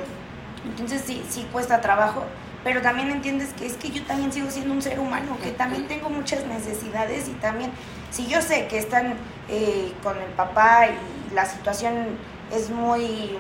[0.65, 2.23] entonces sí, sí cuesta trabajo,
[2.65, 5.89] pero también entiendes que es que yo también sigo siendo un ser humano, que también
[5.89, 7.71] tengo muchas necesidades y también,
[8.11, 9.15] si yo sé que están
[9.49, 12.19] eh, con el papá y la situación
[12.53, 13.37] es muy,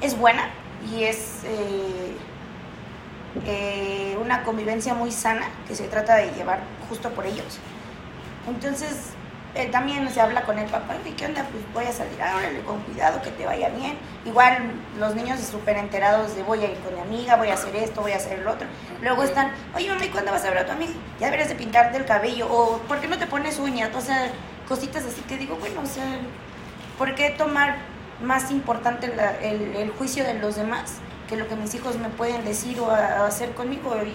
[0.00, 0.50] es buena
[0.90, 1.40] y es...
[1.44, 2.16] eh,
[3.44, 7.58] eh, una convivencia muy sana que se trata de llevar justo por ellos.
[8.48, 9.10] Entonces,
[9.66, 11.42] también se habla con el papá, ¿y qué onda?
[11.50, 13.96] Pues voy a salir, ahora con cuidado, que te vaya bien.
[14.26, 14.58] Igual
[14.98, 18.02] los niños súper enterados de voy a ir con mi amiga, voy a hacer esto,
[18.02, 18.68] voy a hacer el otro.
[19.02, 20.92] Luego están, oye mamá, ¿y cuándo vas a ver a tu amiga?
[21.18, 23.90] Ya deberías de pintarte el cabello, o ¿por qué no te pones uñas?
[23.96, 24.30] O sea,
[24.68, 26.04] cositas así que digo, bueno, o sea,
[26.98, 27.76] ¿por qué tomar
[28.22, 30.94] más importante la- el, el juicio de los demás
[31.28, 33.94] que lo que mis hijos me pueden decir o a- a hacer conmigo?
[34.04, 34.14] Y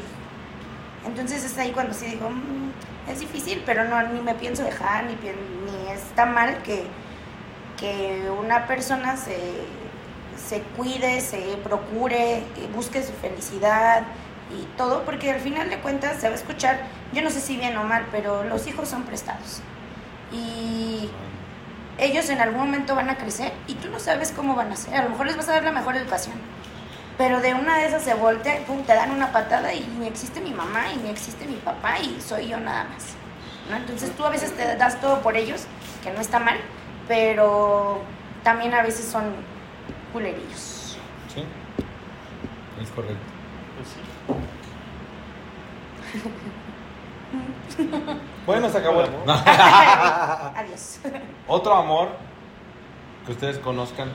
[1.08, 2.72] entonces es ahí cuando sí digo, "Mm,
[3.10, 6.86] es difícil, pero no, ni me pienso dejar, ni, ni está mal que,
[7.78, 9.38] que una persona se,
[10.38, 14.04] se cuide, se procure, que busque su felicidad
[14.52, 16.82] y todo, porque al final de cuentas se va a escuchar,
[17.14, 19.62] yo no sé si bien o mal, pero los hijos son prestados.
[20.32, 21.10] Y
[21.98, 24.96] ellos en algún momento van a crecer y tú no sabes cómo van a ser.
[24.96, 26.36] A lo mejor les vas a dar la mejor educación.
[27.18, 30.42] Pero de una de esas se voltea, pum, te dan una patada y ni existe
[30.42, 33.14] mi mamá y ni existe mi papá y soy yo nada más.
[33.70, 33.78] ¿no?
[33.78, 35.66] Entonces tú a veces te das todo por ellos,
[36.04, 36.58] que no está mal,
[37.08, 38.02] pero
[38.44, 39.36] también a veces son
[40.14, 40.98] culerillos.
[41.34, 41.44] Sí.
[42.82, 43.16] Es correcto.
[43.78, 44.00] Pues sí.
[48.46, 49.02] Bueno, se acabó.
[49.02, 49.26] Amor.
[49.26, 49.34] No.
[50.56, 51.00] Adiós.
[51.48, 52.10] Otro amor
[53.26, 54.10] que ustedes conozcan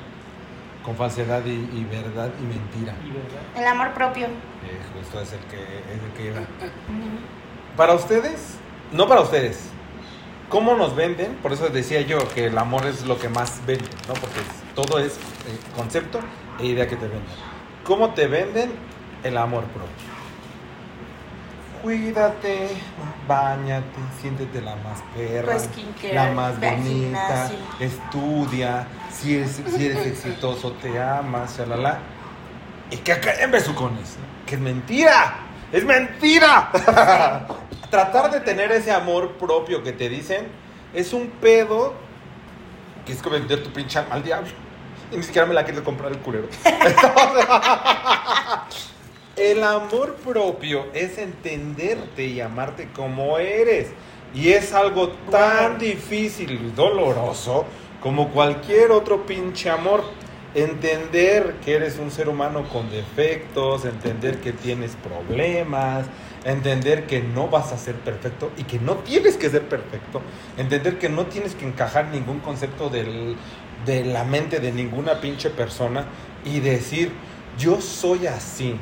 [0.87, 2.95] con falsedad y, y verdad y mentira.
[3.05, 3.43] Y verdad.
[3.57, 4.27] El amor propio.
[4.27, 6.41] Eh, justo es el que es el que iba.
[7.77, 8.55] Para ustedes,
[8.93, 9.69] no para ustedes.
[10.49, 11.35] ¿Cómo nos venden?
[11.43, 14.15] Por eso decía yo que el amor es lo que más vende, ¿no?
[14.15, 16.21] Porque es- todo es eh, concepto
[16.61, 17.23] e idea que te venden.
[17.85, 18.71] ¿Cómo te venden
[19.25, 20.07] el amor propio?
[21.83, 22.69] Cuídate,
[23.29, 28.87] bañate, siéntete la más perra, skincare, la más bonita, estudia,
[29.17, 31.99] si eres, si eres exitoso te amas, shalala.
[32.91, 35.39] Y que acá en besucones, que es mentira,
[35.73, 36.71] es mentira.
[37.91, 40.47] Tratar de tener ese amor propio que te dicen
[40.95, 41.95] es un pedo
[43.05, 44.49] que es como vender tu pinche alma al diablo.
[45.13, 46.49] Y ni siquiera me la quiere comprar el culero.
[49.37, 53.89] el amor propio es entenderte y amarte como eres.
[54.35, 57.65] Y es algo tan difícil y doloroso
[58.07, 60.05] como cualquier otro pinche amor.
[60.55, 66.07] entender que eres un ser humano con defectos, entender que tienes problemas,
[66.45, 70.23] entender que no vas a ser perfecto y que no tienes que ser perfecto,
[70.57, 76.07] entender que no tienes que encajar ningún concepto de la mente de ninguna pinche persona
[76.45, 77.11] y decir,
[77.59, 78.77] yo soy así,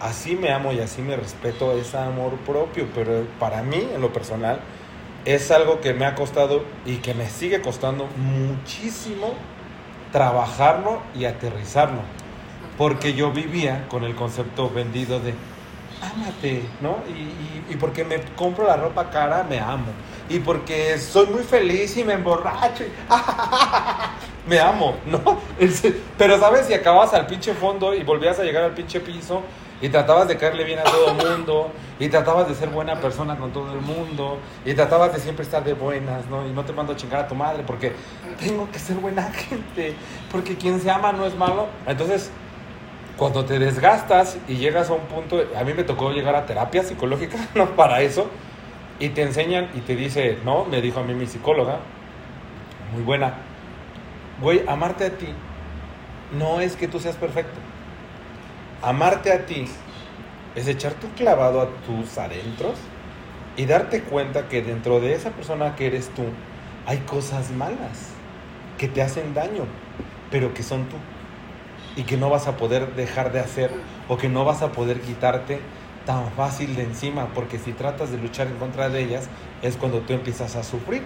[0.00, 4.12] así me amo y así me respeto, es amor propio, pero para mí, en lo
[4.12, 4.58] personal,
[5.24, 9.34] es algo que me ha costado y que me sigue costando muchísimo
[10.12, 12.00] trabajarlo y aterrizarlo.
[12.78, 15.34] Porque yo vivía con el concepto vendido de
[16.02, 16.98] ámate, ¿no?
[17.08, 19.86] Y, y- porque me compro la ropa cara, me amo.
[20.28, 22.84] Y porque soy muy feliz y me emborracho.
[22.84, 22.88] y
[24.48, 25.40] me amo, ¿no?
[26.18, 26.66] Pero, ¿sabes?
[26.66, 29.42] Si acababas al pinche fondo y volvías a llegar al pinche piso
[29.80, 33.36] y tratabas de caerle bien a todo el mundo y tratabas de ser buena persona
[33.36, 36.46] con todo el mundo y tratabas de siempre estar de buenas, ¿no?
[36.46, 37.92] Y no te mando a chingar a tu madre porque
[38.38, 39.94] tengo que ser buena gente,
[40.30, 41.66] porque quien se ama no es malo.
[41.86, 42.30] Entonces,
[43.16, 46.82] cuando te desgastas y llegas a un punto, a mí me tocó llegar a terapia
[46.82, 47.70] psicológica, ¿no?
[47.76, 48.28] Para eso,
[48.98, 51.78] y te enseñan y te dice, no, me dijo a mí mi psicóloga,
[52.92, 53.34] muy buena,
[54.40, 55.28] güey, amarte a ti
[56.38, 57.58] no es que tú seas perfecto.
[58.84, 59.64] Amarte a ti
[60.54, 62.74] es echarte un clavado a tus adentros
[63.56, 66.24] y darte cuenta que dentro de esa persona que eres tú
[66.84, 68.10] hay cosas malas
[68.76, 69.64] que te hacen daño,
[70.30, 70.96] pero que son tú
[71.96, 73.70] y que no vas a poder dejar de hacer
[74.06, 75.60] o que no vas a poder quitarte
[76.04, 79.30] tan fácil de encima, porque si tratas de luchar en contra de ellas
[79.62, 81.04] es cuando tú empiezas a sufrir.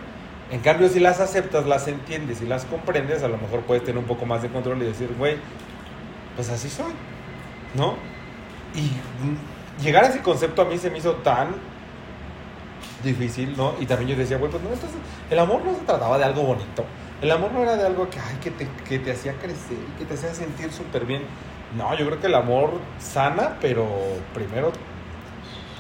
[0.51, 3.99] En cambio, si las aceptas, las entiendes y las comprendes, a lo mejor puedes tener
[3.99, 5.37] un poco más de control y decir, güey,
[6.35, 6.93] pues así soy,
[7.75, 7.95] ¿no?
[8.75, 8.91] Y
[9.83, 11.55] llegar a ese concepto a mí se me hizo tan
[13.03, 13.75] difícil, ¿no?
[13.81, 14.99] Y también yo decía, güey, pues no, entonces
[15.31, 16.85] el amor no se trataba de algo bonito.
[17.21, 19.99] El amor no era de algo que, ay, que, te, que te hacía crecer y
[19.99, 21.23] que te hacía sentir súper bien.
[21.77, 23.87] No, yo creo que el amor sana, pero
[24.35, 24.73] primero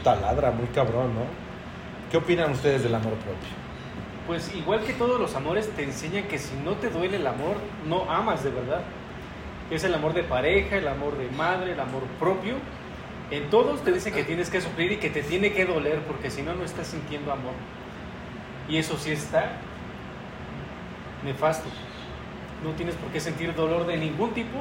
[0.02, 1.22] taladra muy cabrón, ¿no?
[2.10, 3.48] ¿Qué opinan ustedes del amor propio?
[4.26, 7.56] Pues igual que todos los amores te enseñan que si no te duele el amor,
[7.86, 8.82] no amas de verdad.
[9.70, 12.54] Es el amor de pareja, el amor de madre, el amor propio.
[13.30, 16.30] En todos te dicen que tienes que sufrir y que te tiene que doler porque
[16.30, 17.52] si no, no estás sintiendo amor.
[18.68, 19.52] Y eso sí está
[21.24, 21.68] nefasto.
[22.64, 24.58] No tienes por qué sentir dolor de ningún tipo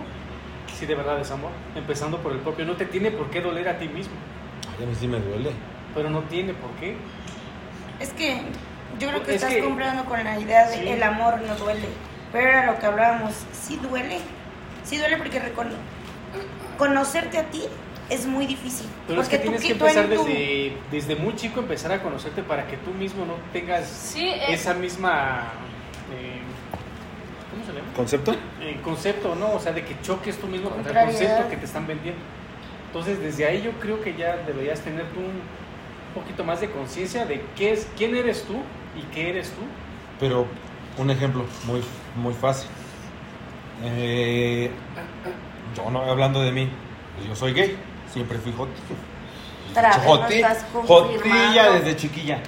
[0.77, 1.51] si de verdad es amor.
[1.75, 2.65] Empezando por el propio.
[2.65, 4.13] No te tiene por qué doler a ti mismo.
[4.77, 5.51] Ay, a mí sí me duele.
[5.95, 6.95] Pero no tiene por qué.
[7.99, 8.41] Es que
[8.99, 10.87] yo creo que Es estás que- comprando con la idea de Sí.
[10.89, 11.87] el amor no duele.
[12.33, 14.19] Pero era lo que hablábamos, sí duele.
[14.87, 15.75] Sí duele porque recono-
[16.77, 17.63] conocerte a ti
[18.09, 18.87] es muy difícil.
[19.07, 22.01] Pero es que porque tú tienes que empezar tu- desde, desde muy chico, empezar a
[22.01, 25.51] conocerte para que tú mismo no tengas Sí, eh, esa misma...
[26.13, 26.39] eh,
[27.51, 27.93] ¿Cómo se llama?
[27.95, 28.33] ¿Concepto?
[28.61, 29.51] Eh, concepto, ¿no?
[29.53, 32.21] O sea, de que choques tú mismo contra el concepto que te están vendiendo.
[32.87, 35.41] Entonces, desde ahí yo creo que ya deberías tener tú un
[36.21, 38.55] poquito más de conciencia de qué es, quién eres tú
[38.97, 39.61] y qué eres tú.
[40.19, 40.45] Pero
[40.97, 41.81] un ejemplo muy,
[42.15, 42.69] muy fácil.
[43.83, 44.71] Eh,
[45.75, 46.69] yo no hablando de mí,
[47.15, 47.77] pues yo soy gay,
[48.11, 48.69] siempre fui hot.
[49.97, 52.39] No Joti- estás Jotilla desde chiquilla.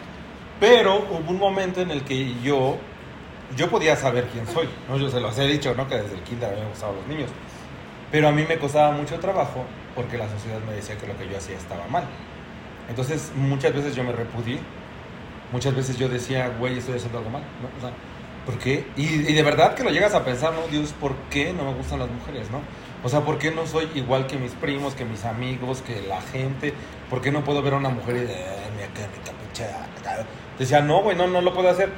[0.60, 2.78] Pero hubo un momento en el que yo,
[3.56, 4.68] yo podía saber quién soy.
[4.90, 4.98] ¿no?
[4.98, 5.88] Yo se los he dicho, ¿no?
[5.88, 7.30] Que desde el kinder me gustaban los niños.
[8.12, 9.64] Pero a mí me costaba mucho trabajo
[9.96, 12.04] porque la sociedad me decía que lo que yo hacía estaba mal.
[12.90, 14.60] Entonces muchas veces yo me repudié.
[15.52, 17.44] Muchas veces yo decía, güey, estoy haciendo algo mal.
[17.62, 17.68] ¿no?
[17.78, 17.92] O sea,
[18.46, 18.86] ¿por qué?
[18.98, 20.68] Y, de verdad que lo llegas a pensar, ¿no?
[20.68, 22.62] Dios, ¿por qué no me gustan las mujeres, no?
[23.04, 26.22] O sea, ¿por qué no soy igual que mis primos, que mis amigos, que la
[26.22, 26.74] gente?
[27.10, 29.64] ¿Por qué no puedo ver a una mujer y de, "Ay, mira qué rica pinche
[29.66, 30.26] acá"?
[30.58, 31.90] Decía, no, güey, no, no lo puedo hacer.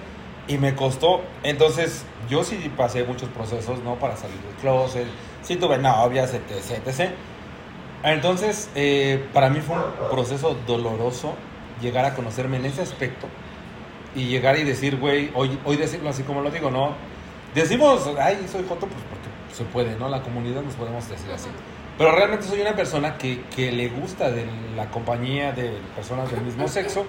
[0.48, 1.22] Y me costó.
[1.44, 3.96] Entonces, yo sí pasé muchos procesos, ¿no?
[3.96, 5.08] Para salir del closet.
[5.42, 7.12] Sí tuve novias, etc, etc.
[8.04, 11.34] Entonces, eh, para mí fue un proceso doloroso
[11.82, 13.28] llegar a conocerme en ese aspecto
[14.15, 16.95] y llegar y decir, güey, hoy, hoy decirlo así como lo digo, ¿no?
[17.56, 20.10] Decimos, ay, soy joto, pues porque se puede, ¿no?
[20.10, 21.50] La comunidad nos podemos decir así.
[21.97, 24.45] Pero realmente soy una persona que, que le gusta de
[24.76, 27.06] la compañía de personas del mismo sexo.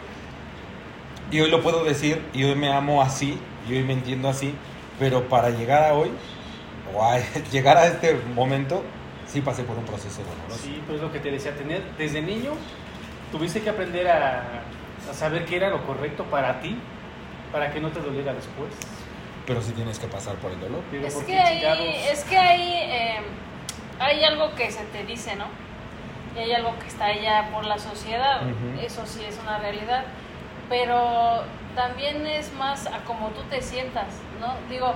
[1.31, 3.39] Y hoy lo puedo decir, y hoy me amo así,
[3.69, 4.55] y hoy me entiendo así.
[4.99, 6.11] Pero para llegar a hoy,
[6.95, 7.19] o a
[7.53, 8.83] llegar a este momento,
[9.27, 10.63] sí pasé por un proceso doloroso.
[10.63, 12.53] Sí, pues lo que te decía, tener desde niño
[13.31, 14.65] tuviste que aprender a,
[15.11, 16.77] a saber qué era lo correcto para ti,
[17.53, 18.73] para que no te doliera después.
[19.47, 20.83] Pero sí tienes que pasar por el dolor.
[20.91, 23.21] Digo, Es que ahí, es que ahí eh,
[24.01, 25.47] hay algo que se te dice, ¿no?
[26.37, 28.41] Y hay algo que está allá por la sociedad,
[28.81, 30.05] eso sí es una realidad.
[30.69, 31.43] Pero
[31.75, 34.07] también es más a como tú te sientas,
[34.41, 34.55] ¿no?
[34.71, 34.95] Digo,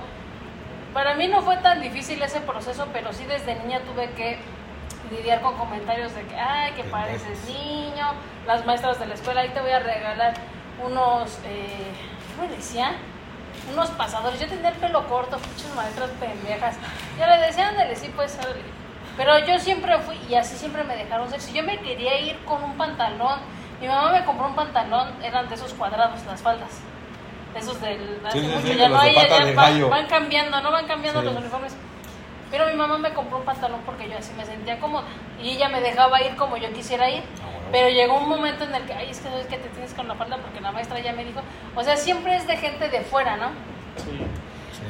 [0.93, 4.39] para mí no fue tan difícil ese proceso, pero sí desde niña tuve que
[5.11, 8.13] lidiar con comentarios de que, ay, que pareces niño,
[8.47, 10.33] las maestras de la escuela, ahí te voy a regalar
[10.83, 11.91] unos, eh,
[12.37, 12.91] ¿cómo decía?
[13.73, 14.39] Unos pasadores.
[14.39, 16.75] Yo tenía el pelo corto, muchas maestras pendejas.
[17.19, 18.61] Ya le decían, ándale, sí, pues, órale.
[19.17, 21.41] Pero yo siempre fui, y así siempre me dejaron ser.
[21.41, 23.39] Si yo me quería ir con un pantalón,
[23.81, 26.69] mi mamá me compró un pantalón, eran de esos cuadrados, las faldas.
[27.55, 28.21] Esos del.
[28.25, 29.21] Hace Sí, sí, mucho, sí, ya no hay, ya
[29.55, 31.75] van- van cambiando, no van cambiando los uniformes.
[32.51, 35.05] Pero mi mamá me compró un pantalón porque yo así me sentía cómoda.
[35.41, 37.23] Y ella me dejaba ir como yo quisiera ir.
[37.71, 40.07] Pero llegó un momento en el que, ay, es que sabes que te tienes con
[40.07, 41.41] la falda porque la maestra ya me dijo.
[41.75, 43.47] O sea, siempre es de gente de fuera, ¿no?
[43.97, 44.19] Sí.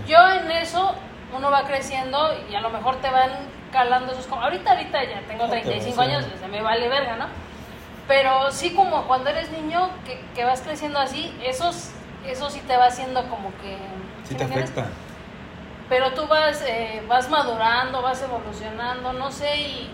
[0.07, 0.93] Yo en eso,
[1.35, 3.31] uno va creciendo y a lo mejor te van
[3.71, 4.27] calando esos...
[4.27, 6.13] com- Ahorita, ahorita ya tengo Ah, te 35 vas, sí.
[6.13, 7.25] años, se me vale verga, ¿no?
[8.07, 11.89] Pero sí como cuando eres niño, que, que vas creciendo así, esos,
[12.25, 13.77] eso sí te va haciendo como que...
[14.23, 14.85] Sí te afecta.
[15.89, 19.89] pero tú vas, eh, vas madurando, vas evolucionando, no sé, y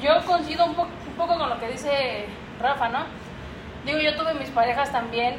[0.00, 2.26] yo coincido un, po- un poco con lo que dice
[2.60, 3.04] Rafa, ¿no?
[3.86, 5.36] Digo, yo tuve mis parejas también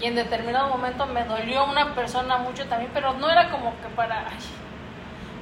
[0.00, 3.88] y en determinado momento me dolió una persona mucho también, pero no era como que
[3.96, 4.38] para, ay,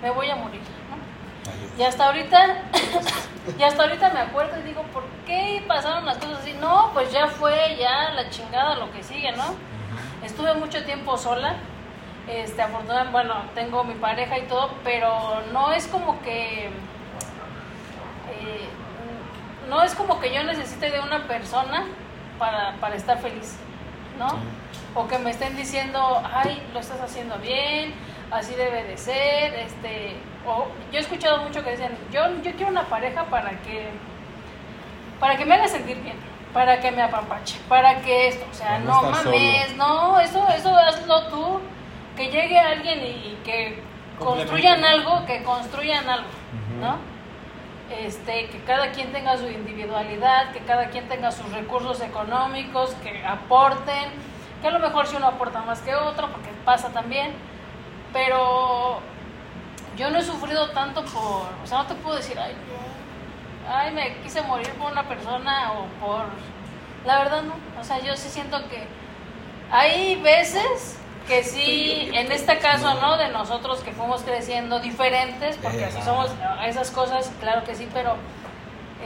[0.03, 1.79] me voy a morir, ¿no?
[1.79, 2.63] Y hasta ahorita,
[3.59, 6.55] y hasta ahorita me acuerdo y digo, ¿por qué pasaron las cosas así?
[6.55, 9.45] No, pues ya fue, ya la chingada, lo que sigue, ¿no?
[10.25, 11.57] Estuve mucho tiempo sola.
[12.29, 16.67] Este, afortunadamente, bueno, tengo mi pareja y todo, pero no es como que.
[18.31, 18.69] eh,
[19.71, 21.87] no es como que yo necesite de una persona
[22.39, 23.57] para, para estar feliz,
[24.19, 24.29] ¿no?
[24.29, 24.37] Sí.
[24.95, 27.95] O que me estén diciendo, ay, lo estás haciendo bien,
[28.31, 30.17] así debe de ser, este.
[30.47, 33.89] O yo he escuchado mucho que dicen, yo, yo quiero una pareja para que
[35.21, 36.17] para que me haga sentir bien,
[36.53, 40.77] para que me apapache, para que esto, o sea, no no mames, no, eso, eso
[40.77, 41.61] hazlo tú,
[42.17, 43.83] que llegue alguien y, y que
[44.19, 46.29] construyan algo, que construyan algo.
[46.81, 46.97] ¿no?
[47.91, 53.25] Este, que cada quien tenga su individualidad, que cada quien tenga sus recursos económicos, que
[53.27, 54.11] aporten,
[54.63, 57.33] que a lo mejor si uno aporta más que otro, porque pasa también,
[58.13, 59.01] pero
[59.97, 62.55] yo no he sufrido tanto por, o sea, no te puedo decir, ay,
[63.69, 66.27] ay, me quise morir por una persona o por,
[67.05, 68.87] la verdad no, o sea, yo sí siento que
[69.71, 71.00] hay veces
[71.31, 73.17] que sí, en este caso, ¿no?
[73.17, 76.29] De nosotros que fuimos creciendo diferentes, porque así somos
[76.67, 78.17] esas cosas, claro que sí, pero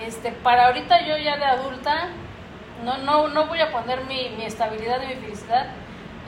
[0.06, 2.08] este, para ahorita yo ya de adulta,
[2.82, 5.66] no, no, no voy a poner mi, mi estabilidad y mi felicidad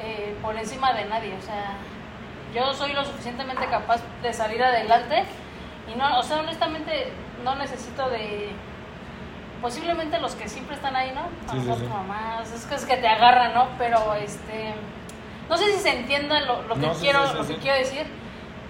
[0.02, 1.78] eh, por encima de nadie, o sea,
[2.54, 5.24] yo soy lo suficientemente capaz de salir adelante
[5.92, 7.10] y no, o sea, honestamente
[7.42, 8.50] no necesito de
[9.62, 11.22] posiblemente los que siempre están ahí, ¿no?
[11.48, 11.84] A Sí, lo sí, mejor sí.
[11.84, 13.68] tu mamá, es que es que te agarran, ¿no?
[13.78, 14.74] Pero este
[15.48, 17.54] no sé si se entienda lo, lo que No, quiero sí, sí, lo sí.
[17.54, 18.06] que quiero decir,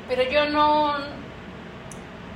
[0.08, 0.94] pero yo no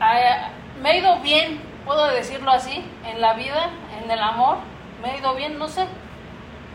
[0.00, 0.50] ah,
[0.83, 3.70] me he ido bien, puedo decirlo así, en la vida,
[4.03, 4.59] en el amor,
[5.03, 5.87] me he ido bien, no sé.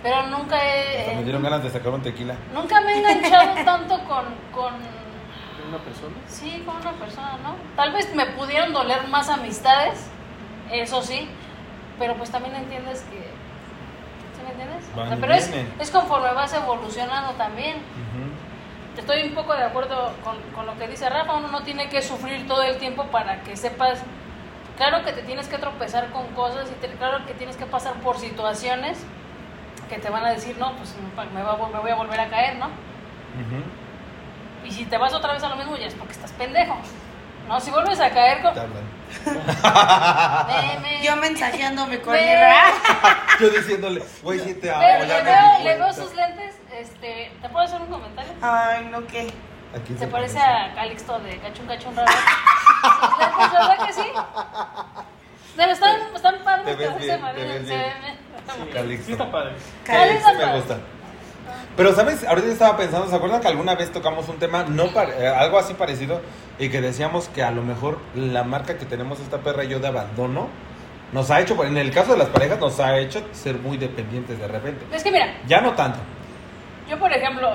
[0.03, 2.35] Pero nunca he Hasta me dieron ganas de sacar un tequila.
[2.53, 4.73] Nunca me he enganchado tanto con, con,
[5.67, 6.13] ¿Una persona?
[6.27, 7.55] sí, con una persona, ¿no?
[7.75, 10.07] Tal vez me pudieran doler más amistades,
[10.71, 11.27] eso sí,
[11.97, 13.25] pero pues también entiendes que, ¿sí
[14.45, 14.83] me entiendes?
[14.93, 15.47] O sea, pero es,
[15.79, 17.75] es conforme vas evolucionando también.
[17.77, 18.99] Ujú.
[18.99, 22.01] Estoy un poco de acuerdo con, con lo que dice Rafa, uno no tiene que
[22.01, 23.99] sufrir todo el tiempo para que sepas,
[24.77, 27.95] claro que te tienes que tropezar con cosas y te- claro que tienes que pasar
[27.95, 28.97] por situaciones
[29.89, 30.95] que te van a decir, no, pues
[31.33, 32.67] me, va me voy a volver a caer, ¿no?
[34.63, 36.77] Y si te vas otra vez a lo mismo, ya es porque estás pendejo.
[37.47, 38.53] No, si vuelves a caer con...
[41.03, 42.73] Yo mensajeándome con ra-
[43.39, 44.81] Yo diciéndole, güey, si te amo.
[44.81, 48.31] Ya le, veo, le veo sus lentes, este, ¿te puedo hacer un comentario?
[48.41, 49.31] Ay, no, ¿qué?
[49.75, 52.11] ¿A quién Se parece a Calixto de Cachun Cachun Raro.
[52.11, 54.07] Sus lentes, ¿verdad que sí?
[55.57, 57.93] Debe, están, están padres, Te ves pero bien, se te ves se bien.
[58.01, 59.05] ven- Sí, Calixto.
[59.05, 59.55] sí está padre.
[59.85, 60.77] Calixto Sí, me gusta.
[61.77, 62.23] Pero, ¿sabes?
[62.23, 65.73] Ahorita estaba pensando, ¿se acuerdan que alguna vez tocamos un tema, no eh, algo así
[65.73, 66.21] parecido,
[66.57, 69.79] y que decíamos que a lo mejor la marca que tenemos esta perra y yo
[69.79, 70.47] de abandono,
[71.11, 74.39] nos ha hecho, en el caso de las parejas, nos ha hecho ser muy dependientes
[74.39, 74.85] de repente.
[74.91, 75.99] Es que mira, Ya no tanto.
[76.89, 77.49] yo por ejemplo,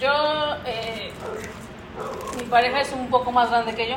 [0.00, 0.10] yo,
[0.64, 1.10] eh,
[2.38, 3.96] mi pareja es un poco más grande que yo.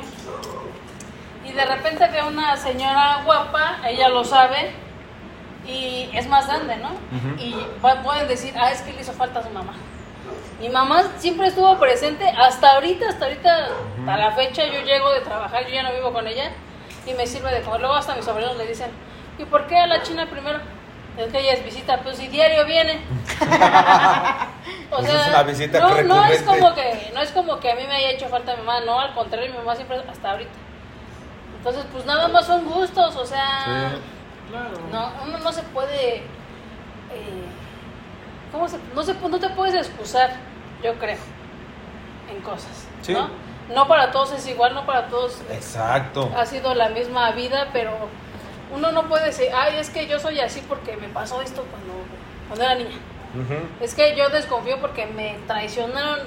[1.45, 4.71] Y de repente veo una señora guapa, ella lo sabe,
[5.69, 6.89] y es más grande, ¿no?
[6.89, 7.35] Ujú.
[7.39, 9.73] Y va- pueden decir, ah, es que le hizo falta a su mamá.
[10.59, 13.67] Mi mamá siempre estuvo presente, hasta ahorita, hasta ahorita,
[14.01, 14.09] Ujú.
[14.09, 16.51] a la fecha, yo llego de trabajar, yo ya no vivo con ella,
[17.05, 17.79] y me sirve de comer.
[17.81, 18.91] Luego hasta mis sobrinos le dicen,
[19.37, 20.59] ¿y por qué a la China primero?
[21.17, 22.99] Es que ella es visita, pues si diario viene.
[24.91, 27.75] O sea, es una visita no, no es como que no es como que a
[27.75, 30.51] mí me haya hecho falta mi mamá, no, al contrario, mi mamá siempre hasta ahorita.
[31.57, 34.01] Entonces, pues nada más son gustos, o sea, Sí.
[34.49, 34.71] Claro.
[34.91, 37.45] no uno no se puede eh,
[38.51, 40.31] ¿cómo se, no se no te puedes excusar,
[40.83, 41.17] yo creo,
[42.33, 43.13] en cosas, Sí.
[43.13, 43.29] ¿no?
[43.73, 46.31] No para todos es igual, no para todos Exacto.
[46.35, 47.91] ha sido la misma vida, pero
[48.73, 51.93] uno no puede decir, ay, es que yo soy así porque me pasó esto cuando,
[52.47, 52.97] cuando era niña.
[53.79, 56.19] Es que yo desconfío porque me traicionaron.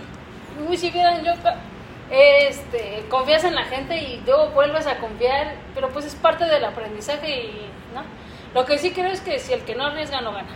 [0.69, 1.33] Uy, si vieran yo,
[2.11, 6.65] este, confías en la gente y luego vuelves a confiar, pero pues es parte del
[6.65, 7.71] aprendizaje y.
[8.55, 10.49] Lo que sí creo es que si el que no arriesga no gana,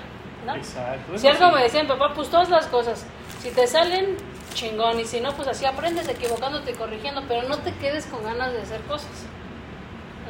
[0.46, 0.54] ¿no?
[0.54, 1.16] Exacto.
[1.18, 1.54] Si algo sí.
[1.54, 3.06] me decían, papá, pues todas las cosas,
[3.40, 4.16] si te salen,
[4.54, 8.22] chingón, y si no, pues así aprendes equivocándote y corrigiendo, pero no te quedes con
[8.24, 9.10] ganas de hacer cosas.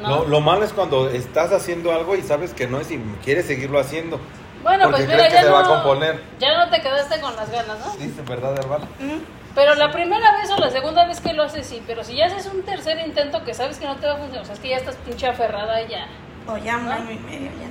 [0.01, 0.09] ¿no?
[0.09, 3.45] Lo, lo malo es cuando estás haciendo algo y sabes que no es y quieres
[3.47, 4.19] seguirlo haciendo.
[4.63, 6.21] bueno, porque pues mira, crees que ya se no, va a componer.
[6.39, 7.91] ya no te quedaste con las ganas, ¿no?
[7.97, 8.85] Dice, ¿verdad, hermano?
[8.99, 9.17] Mm,
[9.55, 11.81] Pero la primera vez o la segunda vez que lo haces, sí.
[11.87, 14.43] Pero si ya haces un tercer intento que sabes que no te va a funcionar,
[14.43, 16.05] o sea, es que ya estás pinche aferrada y ya.
[16.47, 17.67] O ya un año y medio, ya.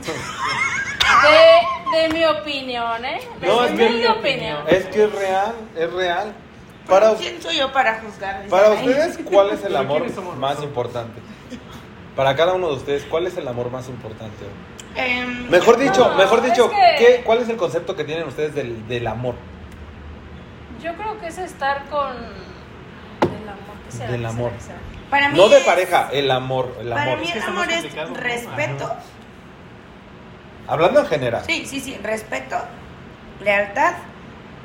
[1.22, 3.20] De, de mi opinión, ¿eh?
[3.40, 4.58] De No, mi es que- humilde opinión.
[4.68, 6.32] Es que es real, es real.
[6.88, 8.46] Para, ¿Quién soy yo para juzgar?
[8.48, 11.20] Para ustedes, ¿cuál es el amor ¿quiénes somos más importante?
[12.14, 14.44] Para cada uno de ustedes, ¿cuál es el amor más importante?
[14.94, 18.26] Em, Mejor dicho, No, mejor es dicho, que- ¿qué, ¿cuál es el concepto que tienen
[18.28, 19.34] ustedes del, del amor?
[20.82, 22.14] Yo creo que es estar con.
[23.56, 23.76] El amor.
[23.84, 24.10] ¿qué será?
[24.12, 24.50] Del ¿Qué amor.
[24.58, 24.58] será?
[24.58, 24.78] ¿Qué será?
[25.10, 27.18] para mí No de pareja, el amor, el Para amor.
[27.20, 27.82] mí el amor es
[28.14, 28.92] respeto.
[30.68, 31.42] Hablando en general.
[31.46, 32.56] Sí, sí, sí, respeto,
[33.40, 33.94] lealtad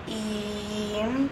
[0.07, 0.99] y...
[1.03, 1.27] mm,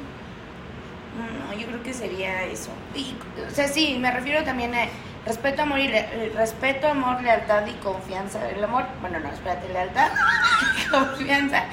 [1.49, 2.70] No, yo creo que sería eso.
[2.93, 3.16] Y,
[3.47, 4.86] o sea, sí, me refiero también a
[5.26, 8.47] respeto, amor y le- eh, respeto, amor, lealtad y confianza.
[8.49, 10.12] El amor, bueno, no, espérate, lealtad
[10.86, 11.64] y confianza.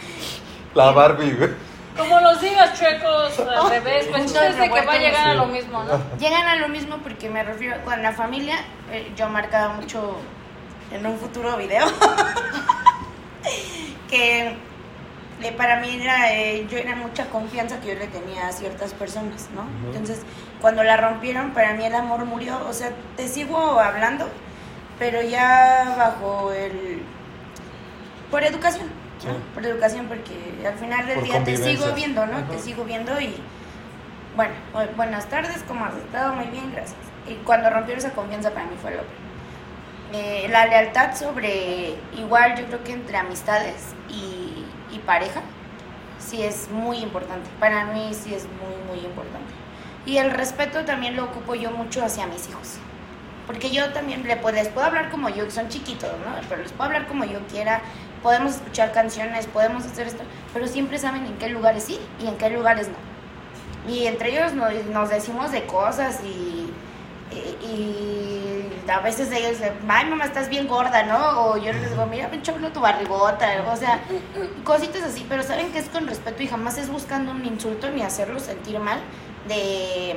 [0.74, 1.51] La Barbie, güey.
[1.97, 5.28] Como los digas chuecos al revés, pues Punto de es de que va a llegar
[5.28, 6.01] a lo mismo, ¿no?
[6.18, 8.57] Llegan a lo mismo porque me refiero con la familia.
[8.92, 10.16] eh, yo marcaba mucho
[10.92, 11.86] en un futuro video
[14.09, 14.55] que
[15.42, 18.94] eh, para mí era, eh, yo era mucha confianza que yo le tenía a ciertas
[18.94, 19.66] personas, ¿no?
[19.86, 20.22] Entonces,
[20.61, 22.59] cuando la rompieron, para mí el amor murió.
[22.68, 24.28] O sea, te sigo hablando,
[24.99, 27.03] pero ya bajo el...
[28.30, 28.90] por educación.
[29.24, 29.32] ¿No?
[29.32, 29.38] Sí.
[29.54, 30.34] Por educación, porque
[30.66, 32.36] al final del Por día te sigo viendo, ¿no?
[32.38, 32.46] Ajá.
[32.48, 33.34] Te sigo viendo y
[34.36, 36.34] bueno, bu- buenas tardes, ¿cómo has estado?
[36.34, 36.98] Muy bien, gracias.
[37.28, 39.02] Y cuando rompió esa confianza para mí fue lo.
[40.12, 44.64] Eh, la lealtad sobre, igual yo creo que entre amistades y,
[44.94, 45.40] y pareja,
[46.18, 47.48] sí es muy importante.
[47.58, 49.52] Para mí sí es muy, muy importante.
[50.06, 52.76] Y el respeto también lo ocupo yo mucho hacia mis hijos.
[53.48, 56.40] Porque yo también puedo, les puedo hablar como yo, que son chiquitos, ¿no?
[56.48, 57.80] Pero les puedo hablar como yo quiera,
[58.27, 62.37] podemos escuchar canciones, podemos hacer esto, pero siempre saben en qué lugares sí y en
[62.37, 62.97] qué lugares no.
[63.93, 66.68] Y entre ellos nos, nos decimos de cosas y,
[67.33, 69.59] y, y a veces ellos,
[69.89, 71.41] ay mamá, estás bien gorda, ¿no?
[71.43, 74.01] O yo les digo, mira, pinche tu barrigota, o sea,
[74.64, 78.03] cositas así, pero saben que es con respeto y jamás es buscando un insulto ni
[78.03, 78.99] hacerlos sentir mal
[79.47, 80.16] de,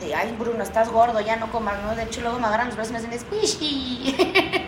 [0.00, 1.94] de ay Bruno, estás gordo, ya no comas, ¿no?
[1.96, 4.16] De hecho luego me agarran los brazos y me hacen squishy.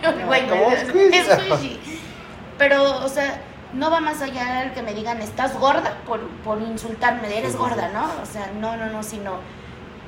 [0.25, 1.21] Güey, ¿cómo me- squishy?
[1.23, 1.79] squishy.
[2.61, 3.41] Pero, o sea,
[3.73, 7.89] no va más allá el que me digan, estás gorda por, por insultarme, eres gorda.
[7.89, 8.05] ¿no?
[8.21, 9.39] O sea, no, no, no, sino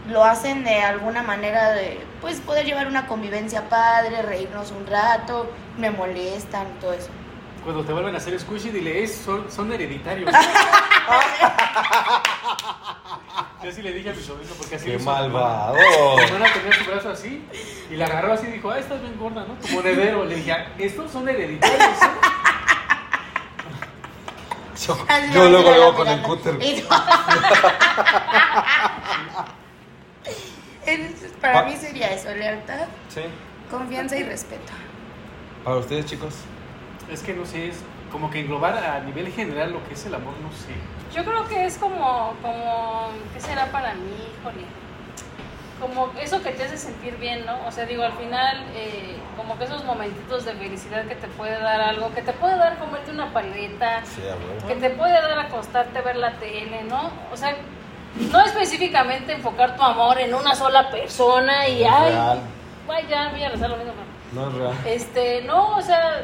[0.08, 5.49] lo hacen de alguna manera de, pues, poder llevar una convivencia padre, reírnos un rato,
[5.80, 7.10] me molestan, todo eso.
[7.64, 10.32] Cuando te vuelven a hacer squishy, dile, es, son, son hereditarios.
[13.64, 15.76] Yo así le dije a mi sobrino, porque así Qué malvado.
[16.18, 17.41] Mi hermana tenía su brazo así
[17.89, 19.53] y la agarró así y dijo, ah, estás bien gorda, ¿no?
[19.55, 20.26] Tu monedero.
[20.26, 21.82] Le dije, "Ah, estos son hereditarios.
[21.82, 22.09] ¿eh?".
[24.86, 24.97] Yo,
[25.34, 26.57] yo le luego, luego con el cúter.
[31.41, 33.22] Para Pa- mí sería eso, lealtad, Sí.
[33.70, 34.72] confianza y respeto.
[35.64, 36.34] Para ustedes, chicos.
[37.11, 37.76] Es que no sé, es
[38.11, 40.74] como que englobar a nivel general lo que es el amor, no sé.
[41.14, 44.66] Yo creo que es como, como, ¿qué será para mí, híjole?
[45.80, 47.57] Como eso que te hace sentir bien, ¿no?
[47.68, 51.59] O sea, digo, al final, eh, como que esos momentitos de felicidad que te puede
[51.59, 55.38] dar algo, que te puede dar comerte una paleta, Sí, a que te puede dar
[55.38, 57.11] acostarte, ver la tele, ¿no?
[57.32, 57.55] O sea,
[58.32, 62.41] no específicamente enfocar tu amor en una sola persona y, ay,
[62.88, 63.93] vaya, ya voy a rezar lo mismo.
[64.32, 64.74] No es real.
[64.86, 66.24] este, no, o sea,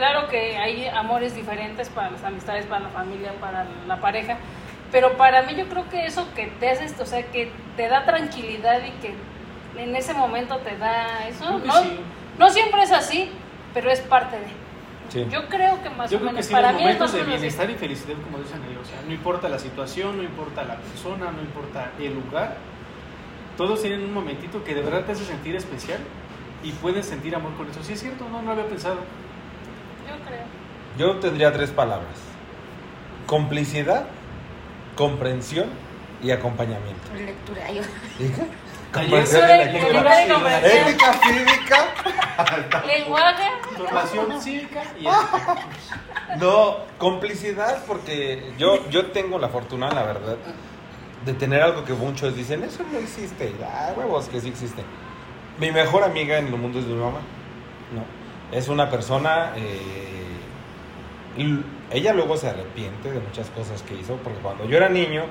[0.00, 4.38] claro que hay amores diferentes para las amistades, para la familia, para la pareja,
[4.90, 8.06] pero para mí yo creo que eso que te hace, o sea, que te da
[8.06, 9.12] tranquilidad y que
[9.76, 12.00] en ese momento te da eso, que no, sí.
[12.38, 13.30] no siempre es así,
[13.74, 14.46] pero es parte de,
[15.10, 15.26] Sí.
[15.28, 16.46] Yo creo que más Yo o creo que menos.
[16.46, 18.82] sí, para los mí es momentos más de bienestar y felicidad, como dicen ellos.
[18.84, 22.58] O sea, no importa la situación, no importa la persona, no importa el lugar.
[23.56, 25.98] Todos tienen un momentito que de verdad te hace sentir especial
[26.62, 27.82] y puedes sentir amor con eso.
[27.82, 28.98] Sí, es cierto, no, no había pensado.
[30.10, 30.44] Yo creo.
[30.98, 32.16] Yo tendría tres palabras.
[33.26, 34.04] Complicidad,
[34.96, 35.68] comprensión
[36.22, 37.14] y acompañamiento.
[37.14, 37.68] Lectura.
[40.62, 41.78] Ética cívica.
[42.86, 43.48] Lenguaje.
[43.76, 45.56] Formación cívica y ética.
[46.38, 50.36] No, complicidad porque yo, yo tengo la fortuna, la verdad,
[51.24, 53.54] de tener algo que muchos dicen, eso no existe.
[53.64, 54.82] Ah, huevos que sí existe.
[55.58, 57.20] Mi mejor amiga en el mundo es mi mamá.
[57.94, 58.19] No.
[58.52, 59.52] Es una persona...
[59.56, 60.20] eh,
[61.92, 65.24] ella luego se arrepiente de muchas cosas que hizo, porque cuando yo era niño,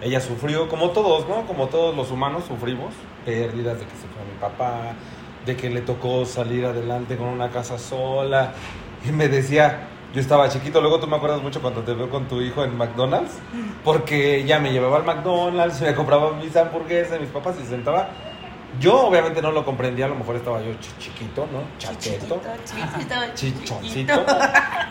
[0.00, 1.46] ella sufrió, como todos, ¿no?
[1.46, 2.94] Como todos los humanos sufrimos,
[3.24, 4.94] pérdidas de que se fue mi papá,
[5.44, 8.52] de que le tocó salir adelante con una casa sola.
[9.04, 12.26] Y me decía, yo estaba chiquito, luego tú me acuerdas mucho cuando te veo con
[12.26, 13.32] tu hijo en McDonald's,
[13.84, 18.08] porque ella me llevaba al McDonald's, me compraba mis hamburguesas, mis papás y se sentaba.
[18.80, 21.60] Yo obviamente no lo comprendía, a lo mejor estaba yo chi- chiquito, ¿no?
[21.78, 24.26] Chaqueto chiquito, chichoncito.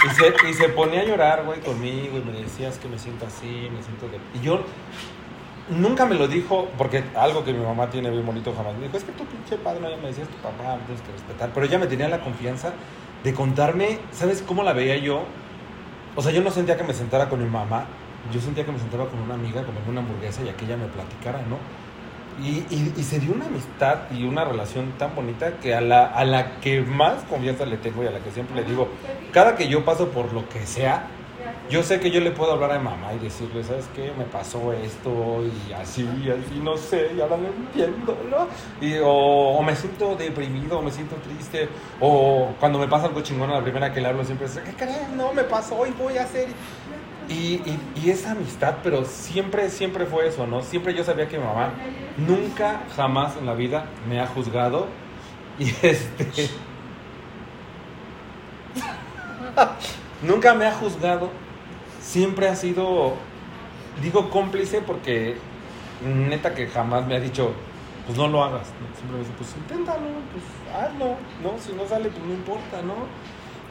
[0.06, 3.00] Y se, y se ponía a llorar, güey, conmigo y me decía, es que me
[3.00, 4.20] siento así, me siento de...
[4.40, 4.62] Y yo
[5.70, 8.98] nunca me lo dijo, porque algo que mi mamá tiene bien bonito jamás me dijo,
[8.98, 11.50] es que tu pinche padre, no, ya me decías tu papá, me tienes que respetar.
[11.54, 12.74] Pero ella me tenía la confianza
[13.24, 15.24] de contarme, ¿sabes cómo la veía yo?
[16.16, 17.86] O sea, yo no sentía que me sentara con mi mamá,
[18.32, 20.78] yo sentía que me sentaba con una amiga, comerme una hamburguesa y a que ella
[20.78, 21.58] me platicara, ¿no?
[22.42, 26.24] Y, y- se dio una amistad y una relación tan bonita que a la, a
[26.26, 28.88] la que más confianza le tengo y a la que siempre le digo,
[29.34, 31.08] cada que yo paso por lo que sea,
[31.70, 34.12] yo sé que yo le puedo hablar a mi mamá y decirle, ¿sabes qué?
[34.18, 38.48] Me pasó esto y así, y así, no sé, y ahora lo entiendo, ¿no?
[38.86, 41.70] Y, o, o me siento deprimido, o me siento triste,
[42.00, 44.74] o cuando me pasa algo chingón, a la primera que le hablo siempre es, ¿qué
[44.74, 45.10] crees?
[45.16, 46.48] No, me pasó y voy a hacer...
[47.30, 50.64] Y, y, y esa amistad, pero siempre, siempre fue eso, ¿no?
[50.64, 51.72] Siempre yo sabía que mi mamá
[52.18, 54.88] nunca, jamás en la vida me ha juzgado.
[55.60, 56.50] Y este.
[60.24, 61.30] nunca me ha juzgado.
[62.02, 63.14] Siempre ha sido,
[64.02, 65.38] digo cómplice porque
[66.02, 67.52] neta que jamás me ha dicho,
[68.06, 68.68] pues no lo hagas.
[68.98, 70.44] Siempre me dice, pues inténtalo, pues
[70.76, 71.60] hazlo, ¿no?
[71.60, 72.96] Si no sale, pues no importa, ¿no?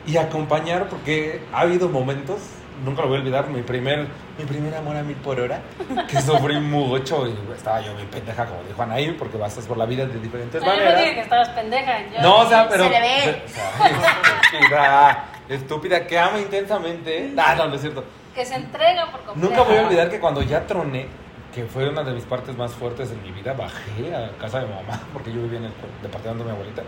[0.06, 2.38] Y acompañar porque ha habido momentos,
[2.84, 4.06] nunca lo voy a olvidar, mi primer,
[4.38, 5.60] mi primer amor a mil por hora,
[6.08, 9.86] que sufrí mucho y estaba yo bien pendeja, como dijo Anaí, porque vas por la
[9.86, 11.00] vida de diferentes No, yo no maneras.
[11.00, 11.98] dije que estabas pendeja.
[12.14, 12.84] yo- No, o sea, pero.
[12.84, 13.42] Se le ve.
[13.44, 13.70] o sea,
[14.52, 17.32] estúpida, estúpida, que ama intensamente.
[17.36, 18.04] Ah, no, no es cierto.
[18.34, 19.48] Que se entrega por completo.
[19.48, 21.06] Nunca voy a olvidar que cuando ya troné,
[21.54, 24.66] que fue una de mis partes más fuertes en mi vida, bajé a casa de
[24.66, 25.72] mi mamá, porque yo vivía en el
[26.02, 26.82] departamento de mi abuelita.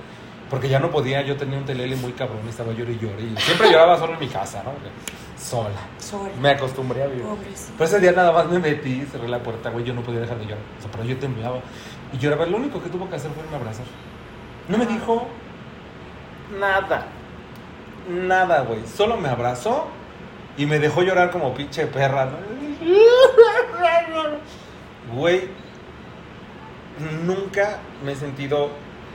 [0.50, 3.40] Porque ya no podía, yo tenía un telele muy cabrón y estaba llorando y llorando.
[3.40, 4.72] Y siempre lloraba solo en mi casa, ¿no?
[5.40, 5.70] Sola.
[5.98, 6.32] Sola.
[6.40, 7.22] Me acostumbré a vivir.
[7.22, 7.72] Pobrecito.
[7.78, 10.38] Pero ese día nada más me metí, cerré la puerta, güey, yo no podía dejar
[10.38, 10.64] de llorar.
[10.78, 11.60] O sea, pero yo temblaba.
[12.12, 12.46] Y lloraba.
[12.46, 13.86] Lo único que tuvo que hacer fue a abrazar.
[14.68, 15.28] No me dijo
[16.58, 17.06] nada.
[18.08, 18.80] Nada, güey.
[18.86, 19.86] Solo me abrazó
[20.56, 22.28] y me dejó llorar como pinche perra.
[25.14, 25.48] Güey,
[27.26, 28.70] nunca me he sentido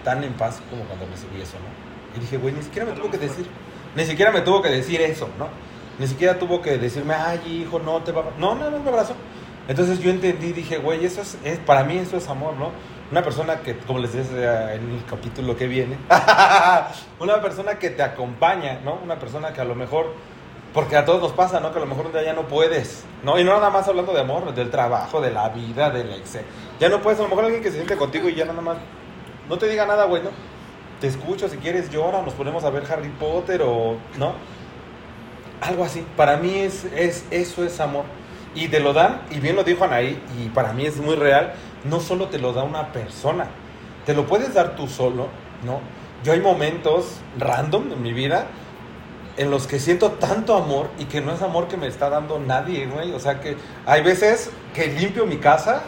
[0.05, 2.17] tan en paz como cuando me subí eso, ¿no?
[2.17, 3.45] Y dije, güey, ni siquiera me tuvo que decir,
[3.95, 5.49] ni siquiera me tuvo que decir eso, ¿no?
[5.99, 8.39] Ni siquiera tuvo que decirme, ay, hijo, no te va a...
[8.39, 9.15] No, no, no, me abrazó.
[9.67, 12.71] Entonces yo entendí, dije, güey, eso es, es- para mí eso es amor, ¿no?
[13.11, 15.97] Una persona que, como les decía en el capítulo que viene,
[17.19, 18.99] una persona que te acompaña, ¿no?
[19.03, 20.13] Una persona que a lo mejor,
[20.73, 21.71] porque a todos nos pasa, ¿no?
[21.71, 23.39] Que a lo mejor un día ya no puedes, ¿no?
[23.39, 26.37] Y no nada más hablando de amor, del trabajo, de la vida, del ex.
[26.79, 28.77] Ya no puedes, a lo mejor alguien que se siente contigo y ya nada más,
[29.49, 30.29] no te diga nada, güey, ¿no?
[30.99, 34.33] Te escucho, si quieres llora, nos ponemos a ver Harry Potter o, ¿no?
[35.61, 36.05] Algo así.
[36.15, 38.05] Para mí es, es, eso es amor.
[38.55, 41.53] Y te lo dan, y bien lo dijo Anaí, y para mí es muy real,
[41.83, 43.47] no solo te lo da una persona,
[44.05, 45.27] te lo puedes dar tú solo,
[45.65, 45.81] ¿no?
[46.23, 48.47] Yo hay momentos random en mi vida
[49.37, 52.39] en los que siento tanto amor y que no es amor que me está dando
[52.39, 53.11] nadie, güey.
[53.13, 55.81] O sea que hay veces que limpio mi casa,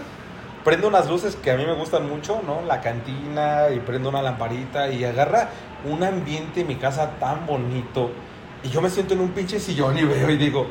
[0.63, 2.61] prendo unas luces que a mí me gustan mucho, ¿no?
[2.61, 5.49] La cantina y prendo una lamparita y agarra
[5.85, 8.11] un ambiente en mi casa tan bonito.
[8.63, 10.67] Y yo me siento en un pinche sillón y veo y digo,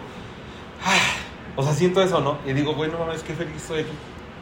[0.84, 1.16] ah,
[1.56, 2.38] o sea, siento eso, ¿no?
[2.46, 3.92] Y digo, güey, no mames, qué feliz estoy aquí.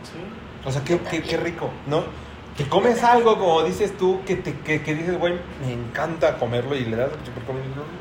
[0.02, 0.18] Sí.
[0.66, 2.04] O sea, qué, qué, qué rico, ¿no?
[2.56, 6.76] Que comes algo, como dices tú, que, te, que, que dices, güey, me encanta comerlo
[6.76, 7.10] y le das.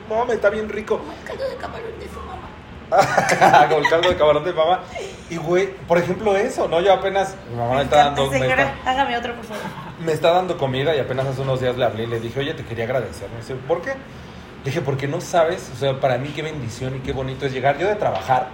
[0.10, 1.02] No, me está bien rico.
[1.20, 2.50] El caldo de camarón de su mamá.
[3.70, 4.82] Como el caldo de camarón de mamá.
[5.30, 6.82] Y, güey, por ejemplo, eso, ¿no?
[6.82, 9.64] Yo apenas, mi mamá me está dando, me está, hágame otro, por favor.
[10.06, 12.54] me está dando comida y apenas hace unos días le hablé y le dije, oye,
[12.54, 13.30] te quería agradecer.
[13.30, 13.92] Me dice, ¿por qué?
[13.92, 17.52] Le dije, porque no sabes, o sea, para mí qué bendición y qué bonito es
[17.52, 18.48] llegar yo de trabajar,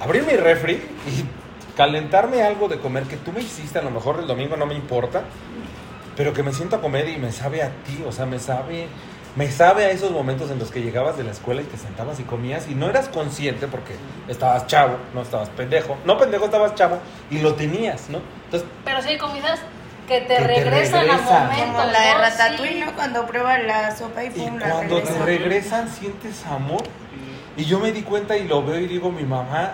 [0.00, 0.74] abrir mi refri
[1.06, 1.24] y
[1.76, 4.74] calentarme algo de comer que tú me hiciste, a lo mejor el domingo no me
[4.74, 5.22] importa,
[6.16, 8.88] pero que me siento a comer y me sabe a ti, o sea, me sabe,
[9.36, 12.20] me sabe a esos momentos en los que llegabas de la escuela y te sentabas
[12.20, 13.94] y comías y no eras consciente porque
[14.28, 16.98] estabas chavo, no estabas pendejo, no pendejo, estabas chavo
[17.30, 18.18] y lo tenías, ¿no?
[18.44, 19.60] Entonces, Pero sí hay comidas
[20.06, 21.36] que te Que te regresan regresan.
[21.36, 21.66] a momentos.
[21.80, 22.18] Como la de ¿no?
[22.18, 22.80] Ratatouille, Sí.
[22.84, 22.92] ¿no?
[22.94, 25.24] Cuando prueba la sopa y y pum, la cuando te regresa.
[25.24, 26.82] regresan sientes amor.
[27.56, 29.72] Y yo me di cuenta y lo veo y digo, mi mamá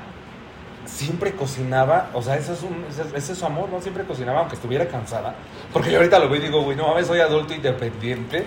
[0.85, 3.81] siempre cocinaba, o sea, eso es, un, ese, ese es su amor, ¿no?
[3.81, 5.35] Siempre cocinaba aunque estuviera cansada.
[5.73, 8.45] Porque yo ahorita lo veo y digo, güey, no mames, soy adulto independiente.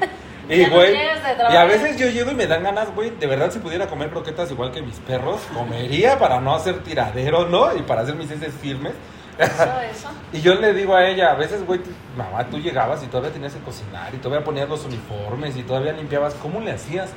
[0.52, 3.26] Y, no güey, de y a veces yo llego y me dan ganas, güey, de
[3.26, 7.74] verdad si pudiera comer croquetas igual que mis perros, comería para no hacer tiradero, ¿no?
[7.74, 8.91] Y para hacer mis heces firmes.
[9.38, 10.10] Eso, eso.
[10.34, 11.80] Y yo le digo a ella, a veces, güey,
[12.18, 15.93] mamá, tú llegabas y todavía tenías que cocinar y todavía ponías los uniformes y todavía
[15.93, 16.34] limpiabas.
[16.34, 17.12] ¿Cómo le hacías?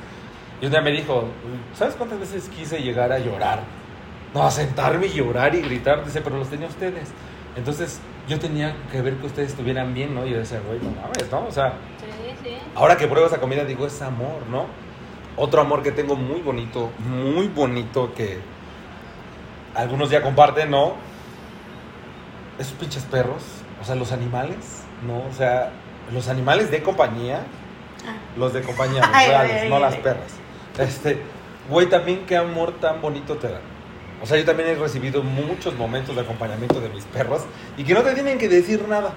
[0.61, 1.25] Y un día me dijo,
[1.77, 3.59] ¿sabes cuántas veces quise llegar a llorar?
[4.33, 6.05] No, a sentarme y llorar y gritar.
[6.05, 7.09] Dice, pero los tenía ustedes.
[7.57, 10.25] Entonces, yo tenía que ver que ustedes estuvieran bien, ¿no?
[10.25, 11.45] Y yo decía, güey, no mames, ¿no?
[11.47, 11.73] O sea.
[12.75, 14.65] Ahora que pruebo esa comida, digo, es amor, ¿no?
[15.37, 18.39] Otro amor que tengo muy bonito, muy bonito, que
[19.73, 20.93] algunos ya comparten, ¿no?
[22.57, 23.43] Esos pinches perros,
[23.81, 25.17] o sea, los animales, ¿no?
[25.29, 25.71] O sea,
[26.13, 27.41] los animales de compañía,
[28.07, 28.13] Ah.
[28.37, 30.31] los de compañía, los Ay, reales, ay, no las perras.
[30.77, 31.21] Este,
[31.69, 33.61] güey, también qué amor tan bonito te dan.
[34.21, 37.41] O sea, yo también he recibido muchos momentos de acompañamiento de mis perros
[37.77, 39.13] y que no te tienen que decir nada.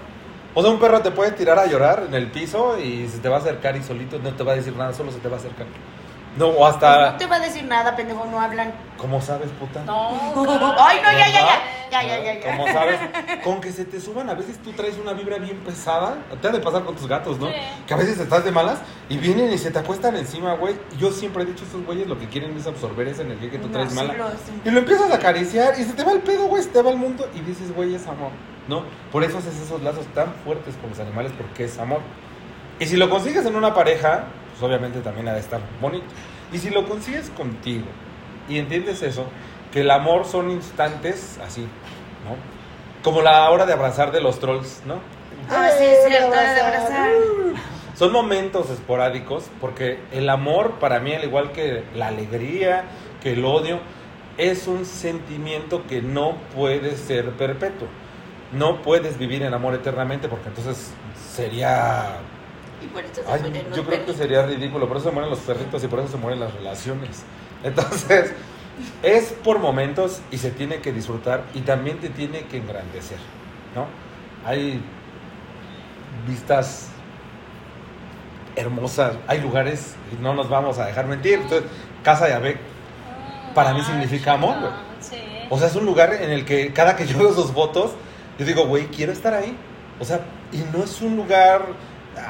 [0.54, 3.28] O sea, un perro te puede tirar a llorar en el piso y se te
[3.28, 5.36] va a acercar y solito no te va a decir nada, solo se te va
[5.36, 5.66] a acercar.
[6.38, 7.10] No, o Pues hasta...
[7.12, 8.72] no te va a decir nada, pendejo, no hablan.
[8.96, 9.82] ¿Cómo sabes, puta?
[9.84, 10.10] No.
[10.78, 11.62] Ay, no, ya, ya, ya.
[11.90, 12.50] Ya, ya, ya, ya.
[12.50, 12.98] Como sabes,
[13.44, 16.18] con que se te suban, a veces tú traes una vibra bien pesada.
[16.42, 17.46] Te ha de pasar con tus gatos, ¿no?
[17.48, 17.54] Sí.
[17.86, 18.78] Que a veces estás de malas
[19.08, 20.76] y vienen y se te acuestan encima, güey.
[20.98, 23.68] Yo siempre he dicho, estos güeyes lo que quieren es absorber esa energía que tú
[23.68, 24.14] No, traes sí mala.
[24.14, 24.26] lo.
[24.64, 26.90] Y lo empiezas a acariciar y se te va el pedo, güey, se te va
[26.90, 28.30] el mundo y dices, güey, es amor,
[28.68, 28.82] ¿no?
[29.10, 32.00] Por eso haces esos lazos tan fuertes con los animales porque es amor.
[32.80, 34.24] Y si lo consigues en una pareja,
[34.58, 36.06] pues obviamente también ha de estar bonito.
[36.52, 37.86] Y si lo consigues contigo
[38.48, 39.26] y entiendes eso,
[39.72, 42.36] que el amor son instantes así, ¿no?
[43.04, 44.96] Como la hora de abrazar de los trolls, ¿no?
[45.48, 47.10] Ah, sí, es cierto, de abrazar.
[47.94, 52.84] Son momentos esporádicos porque el amor para mí, al igual que la alegría,
[53.22, 53.80] que el odio,
[54.38, 57.88] es un sentimiento que no puede ser perpetuo.
[58.52, 60.92] No puedes vivir en amor eternamente porque entonces
[61.34, 62.18] sería...
[62.82, 65.12] Y por eso se ay, mueren los yo creo que sería ridículo, por eso se
[65.12, 67.24] mueren los perritos y por eso se mueren las relaciones.
[67.64, 68.32] Entonces,
[69.02, 73.18] es por momentos y se tiene que disfrutar y también te tiene que engrandecer,
[73.74, 73.86] ¿no?
[74.48, 74.80] Hay
[76.26, 76.88] vistas
[78.58, 81.34] hermosas, hay lugares, y no nos vamos a dejar mentir.
[81.34, 81.64] Entonces,
[82.02, 82.58] Casa de Abec,
[83.54, 84.72] Para mí significa amor, güey.
[85.00, 85.16] Sí.
[85.48, 87.92] o sea, es un lugar en el que cada que yo veo sus fotos,
[88.38, 89.56] yo digo, güey, quiero estar ahí.
[90.00, 90.20] O sea,
[90.52, 91.62] y no es un lugar,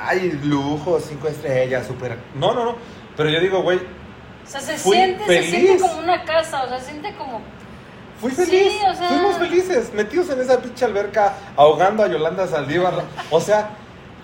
[0.06, 2.18] ay, lujo, cinco estrellas, súper.
[2.34, 2.76] No, no, no.
[3.16, 5.50] Pero yo digo, güey, o sea, se fui siente, se feliz.
[5.50, 7.40] siente como una casa, o sea, se siente como...
[8.20, 12.46] Fui Sí, feliz, o sea- fuimos felices, metidos en esa pinche alberca, ahogando a Yolanda
[12.46, 12.94] Saldívar.
[13.30, 13.70] O sea,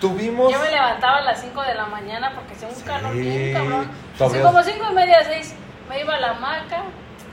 [0.00, 0.52] tuvimos.
[0.52, 3.90] Yo me levantaba a las 5 de la mañana porque hacía un calor bien cabrón.
[4.18, 5.54] Así como 5 y media, 6,
[5.88, 6.82] me iba a la hamaca,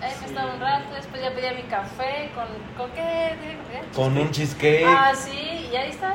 [0.01, 2.45] ahí me estaba un rato, después ya pedía mi café con...
[2.77, 3.35] ¿Con qué?
[3.41, 3.81] ¿Qué pedía?
[3.95, 4.85] Con un cheesecake.
[4.87, 6.13] Ah, sí, y ahí está,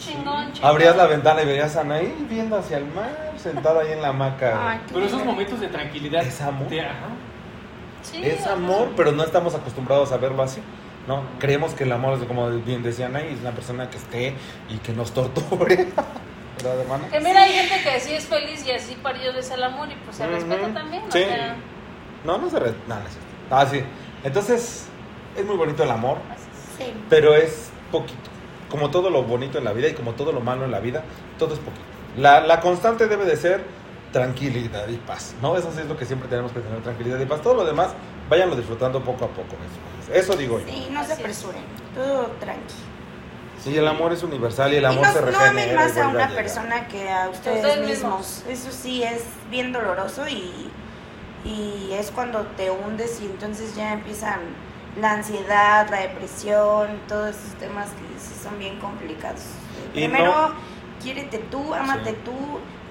[0.00, 0.70] chingón, chingón.
[0.70, 4.08] Abrías la ventana y veías a Anaí viendo hacia el mar, sentada ahí en la
[4.08, 4.70] hamaca.
[4.72, 6.22] Ay, Pero esos momentos de tranquilidad.
[6.24, 6.68] Es amor.
[6.68, 7.08] te- ajá.
[8.02, 8.54] Sí, es ajá.
[8.54, 10.60] amor, pero no estamos acostumbrados a verlo así.
[11.06, 11.22] ¿no?
[11.38, 14.34] Creemos que el amor, es como bien decía Anaí, es una persona que esté
[14.68, 15.76] y que nos torture.
[16.62, 17.08] ¿Verdad, hermana?
[17.10, 19.88] Que mira, hay gente que sí es feliz y así para ellos es el amor
[19.90, 20.32] y pues se Ujú.
[20.34, 21.02] respeta también.
[21.08, 21.24] o Sí.
[21.24, 21.56] sea,
[22.24, 22.74] No, no se re...
[22.86, 23.28] No, no es cierto.
[23.50, 23.82] Ah, sí.
[24.22, 24.86] Entonces,
[25.36, 26.18] es muy bonito el amor,
[26.78, 26.92] Sí.
[27.08, 28.29] pero es poquito.
[28.70, 31.02] Como todo lo bonito en la vida y como todo lo malo en la vida,
[31.38, 31.82] todo es poquito.
[32.16, 33.64] La, la constante debe de ser
[34.12, 35.56] tranquilidad y paz, ¿no?
[35.56, 37.42] Eso sí es lo que siempre tenemos que tener, tranquilidad y paz.
[37.42, 37.90] Todo lo demás,
[38.28, 39.56] váyanlo disfrutando poco a poco.
[40.10, 40.66] Eso, eso digo yo.
[40.66, 41.62] Sí, no se apresuren.
[41.94, 42.74] Todo tranqui.
[43.62, 45.50] Sí, el amor es universal y el Y amor no, se no regenera.
[45.50, 48.42] amen y más a una persona que a ustedes, ustedes mismos.
[48.48, 50.70] Eso sí es bien doloroso y,
[51.44, 54.40] y es cuando te hundes y entonces ya empiezan
[54.98, 59.42] la ansiedad, la depresión, todos esos temas que sí son bien complicados.
[59.94, 60.54] Y Primero, no-
[61.02, 62.16] quiérete tú, ámate Sí.
[62.24, 62.32] tú.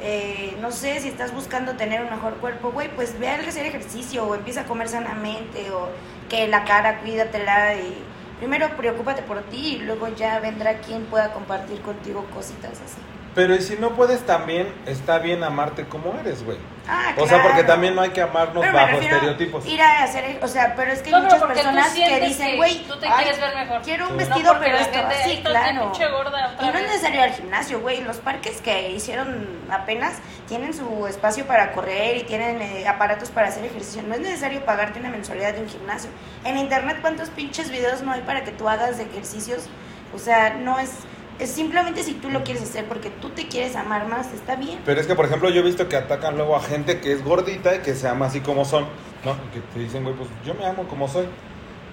[0.02, 3.66] eh, no sé si estás buscando tener un mejor cuerpo, güey, pues ve a hacer
[3.66, 5.89] ejercicio o empieza a comer sanamente o
[6.30, 8.02] que la cara, cuídatela y
[8.39, 12.95] primero preocúpate por ti y luego ya vendrá quien pueda compartir contigo cositas así.
[13.40, 16.58] Pero y si no puedes también, está bien amarte como eres, güey.
[16.90, 17.68] Ah, O sea, porque claro.
[17.68, 19.66] también no hay que amarnos Pero bajo estereotipos.
[19.66, 22.80] Ir a hacer, o sea, pero es que hay No, muchas personas que dicen, güey,
[22.86, 23.82] tú te ay, quieres ver mejor.
[23.82, 24.18] quiero un Sí.
[24.26, 25.92] vestido, No, pero esto, gente, sí, "Ay, tú, claro.
[25.94, 26.84] pinche gorda, Y no es vez".
[26.88, 28.02] necesario ir al gimnasio, güey.
[28.04, 30.16] Los parques que hicieron apenas
[30.50, 34.02] tienen su espacio para correr y tienen eh, aparatos para hacer ejercicio.
[34.06, 36.10] No es necesario pagarte una mensualidad de un gimnasio.
[36.44, 39.70] En internet, ¿cuántos pinches videos no hay para que tú hagas de ejercicios?
[40.14, 40.92] O sea, no es...
[41.40, 44.80] Es simplemente si tú lo quieres hacer porque tú te quieres amar más, está bien.
[44.86, 47.24] Pero es que, por ejemplo, yo he visto que atacan luego a gente que es
[47.24, 48.84] gordita y que se ama así como son,
[49.24, 49.36] ¿no?
[49.54, 51.28] Que te dicen, güey, pues yo me amo como soy.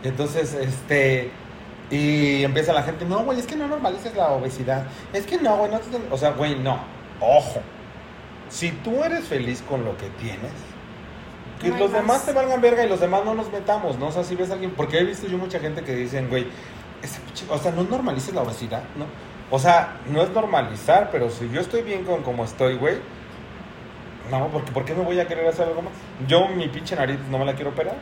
[0.02, 1.30] Entonces, este.
[1.90, 4.86] Y empieza la gente, no, güey, es que no normalices la obesidad.
[5.12, 6.80] Es que no, güey, no te- O sea, güey, no.
[7.20, 7.60] Ojo.
[8.48, 10.50] Si tú eres feliz con lo que tienes,
[11.60, 12.00] que No los más.
[12.02, 14.08] demás te valgan verga y los demás no nos metamos, ¿no?
[14.08, 14.72] O sea, si ves a alguien.
[14.72, 16.48] Porque he visto yo mucha gente que dicen, güey,
[17.48, 19.06] o sea, no normalices la obesidad, ¿no?
[19.50, 22.96] O sea, no es normalizar, pero si yo estoy bien con como estoy, güey,
[24.30, 25.92] no, porque ¿por qué me voy a querer hacer algo más?
[26.26, 27.94] Yo mi pinche nariz no me la quiero operar.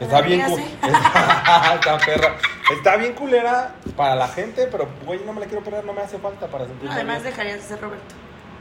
[0.00, 0.62] Está bien ya cu- sé.
[1.74, 2.36] está, perra.
[2.74, 6.00] Está bien culera para la gente, pero güey, no me la quiero operar, no me
[6.00, 7.30] hace falta para sentirme No, además bien.
[7.34, 8.14] dejarías de ser Roberto.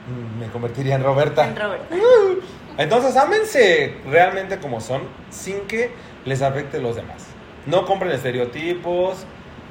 [0.07, 1.47] Mm, Me convertiría en Roberta.
[1.47, 1.95] En Roberto.
[2.77, 5.91] Entonces, ámense realmente como son, sin que
[6.25, 7.25] les afecte los demás.
[7.65, 9.25] No compren estereotipos.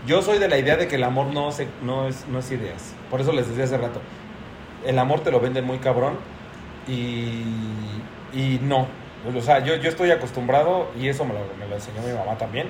[0.07, 2.95] Yo soy de la idea de que el amor no, es, no es ideas.
[3.11, 4.01] Por eso les decía hace rato.
[4.87, 6.17] El amor te lo venden muy cabrón
[6.89, 7.43] y,
[8.33, 8.87] y no.
[9.37, 12.39] O sea, yo, yo estoy acostumbrado, y eso me lo, me lo enseñó mi mamá
[12.39, 12.69] también,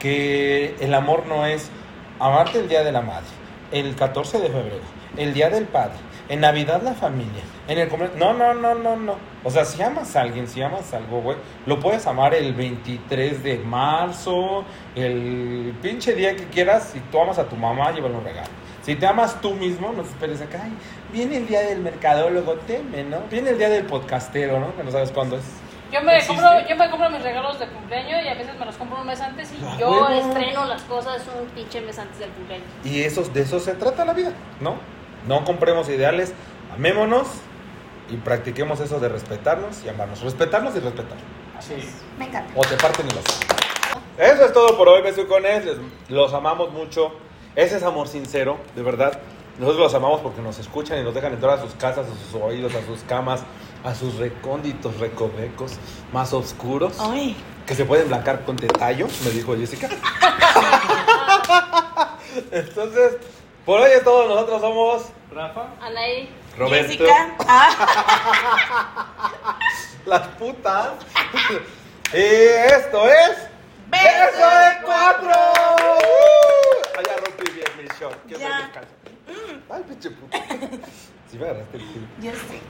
[0.00, 1.70] que el amor no es
[2.18, 3.26] amarte el día de la madre,
[3.70, 4.80] el 14 de febrero,
[5.16, 5.94] el día del padre,
[6.28, 8.18] en Navidad la familia, en el cumpleaños.
[8.18, 9.14] No, no, no, no, no.
[9.44, 13.42] O sea, si amas a alguien, si amas algo, güey, lo puedes amar el 23
[13.42, 14.64] de marzo,
[14.94, 16.90] el pinche día que quieras.
[16.92, 18.48] Si tú amas a tu mamá, llévale un regalo.
[18.82, 20.60] Si te amas tú mismo, no te esperes acá.
[20.64, 20.72] Ay,
[21.12, 23.18] viene el día del mercadólogo, teme, ¿no?
[23.30, 24.74] Viene el día del podcastero, ¿no?
[24.76, 25.44] Que no sabes cuándo es.
[25.92, 26.34] Yo me, ¿Existe?
[26.42, 29.06] compro, yo me compro mis regalos de cumpleaños y a veces me los compro un
[29.06, 30.08] mes antes y Ah, yo huevo.
[30.08, 32.66] estreno las cosas un pinche mes antes del cumpleaños.
[32.84, 34.74] Y eso, de eso se trata la vida, ¿no?
[35.26, 36.32] No compremos ideales,
[36.74, 37.26] amémonos
[38.10, 40.20] y practiquemos eso de respetarnos y amarnos.
[40.22, 41.16] Respetarnos y respetar.
[41.58, 41.86] Así es.
[42.18, 42.52] Me encanta.
[42.54, 43.24] O te parten y los
[44.18, 45.64] Eso es todo por hoy, besucones.
[45.64, 47.12] Les- Los amamos mucho.
[47.56, 49.18] Ese es amor sincero, de verdad.
[49.58, 52.40] Nosotros los amamos porque nos escuchan y nos dejan entrar a sus casas, a sus
[52.40, 53.40] oídos, a sus camas,
[53.84, 55.72] a sus recónditos recovecos
[56.12, 56.92] más oscuros.
[57.00, 57.34] Ay.
[57.66, 59.88] Que se pueden blancar con detallo, me dijo Jessica.
[62.52, 63.16] Entonces,
[63.64, 64.28] por hoy es todo.
[64.28, 65.02] Nosotros somos
[65.32, 65.66] Rafa.
[65.80, 66.86] Anaí, Roberto.
[66.88, 67.34] Jessica.
[67.46, 69.58] Ah,
[70.06, 70.92] Las putas.
[72.12, 73.48] y esto es.
[73.88, 75.30] ¡Beso de cuatro!
[75.30, 76.98] ¡Uh!
[76.98, 78.18] Allá rompí bien mi short.
[78.26, 78.48] ¿Qué Ya.
[78.48, 78.90] tal descanso?
[79.70, 80.38] Ay, pinche puta.
[81.30, 82.06] Si me agarraste el culo.
[82.20, 82.60] yo sé.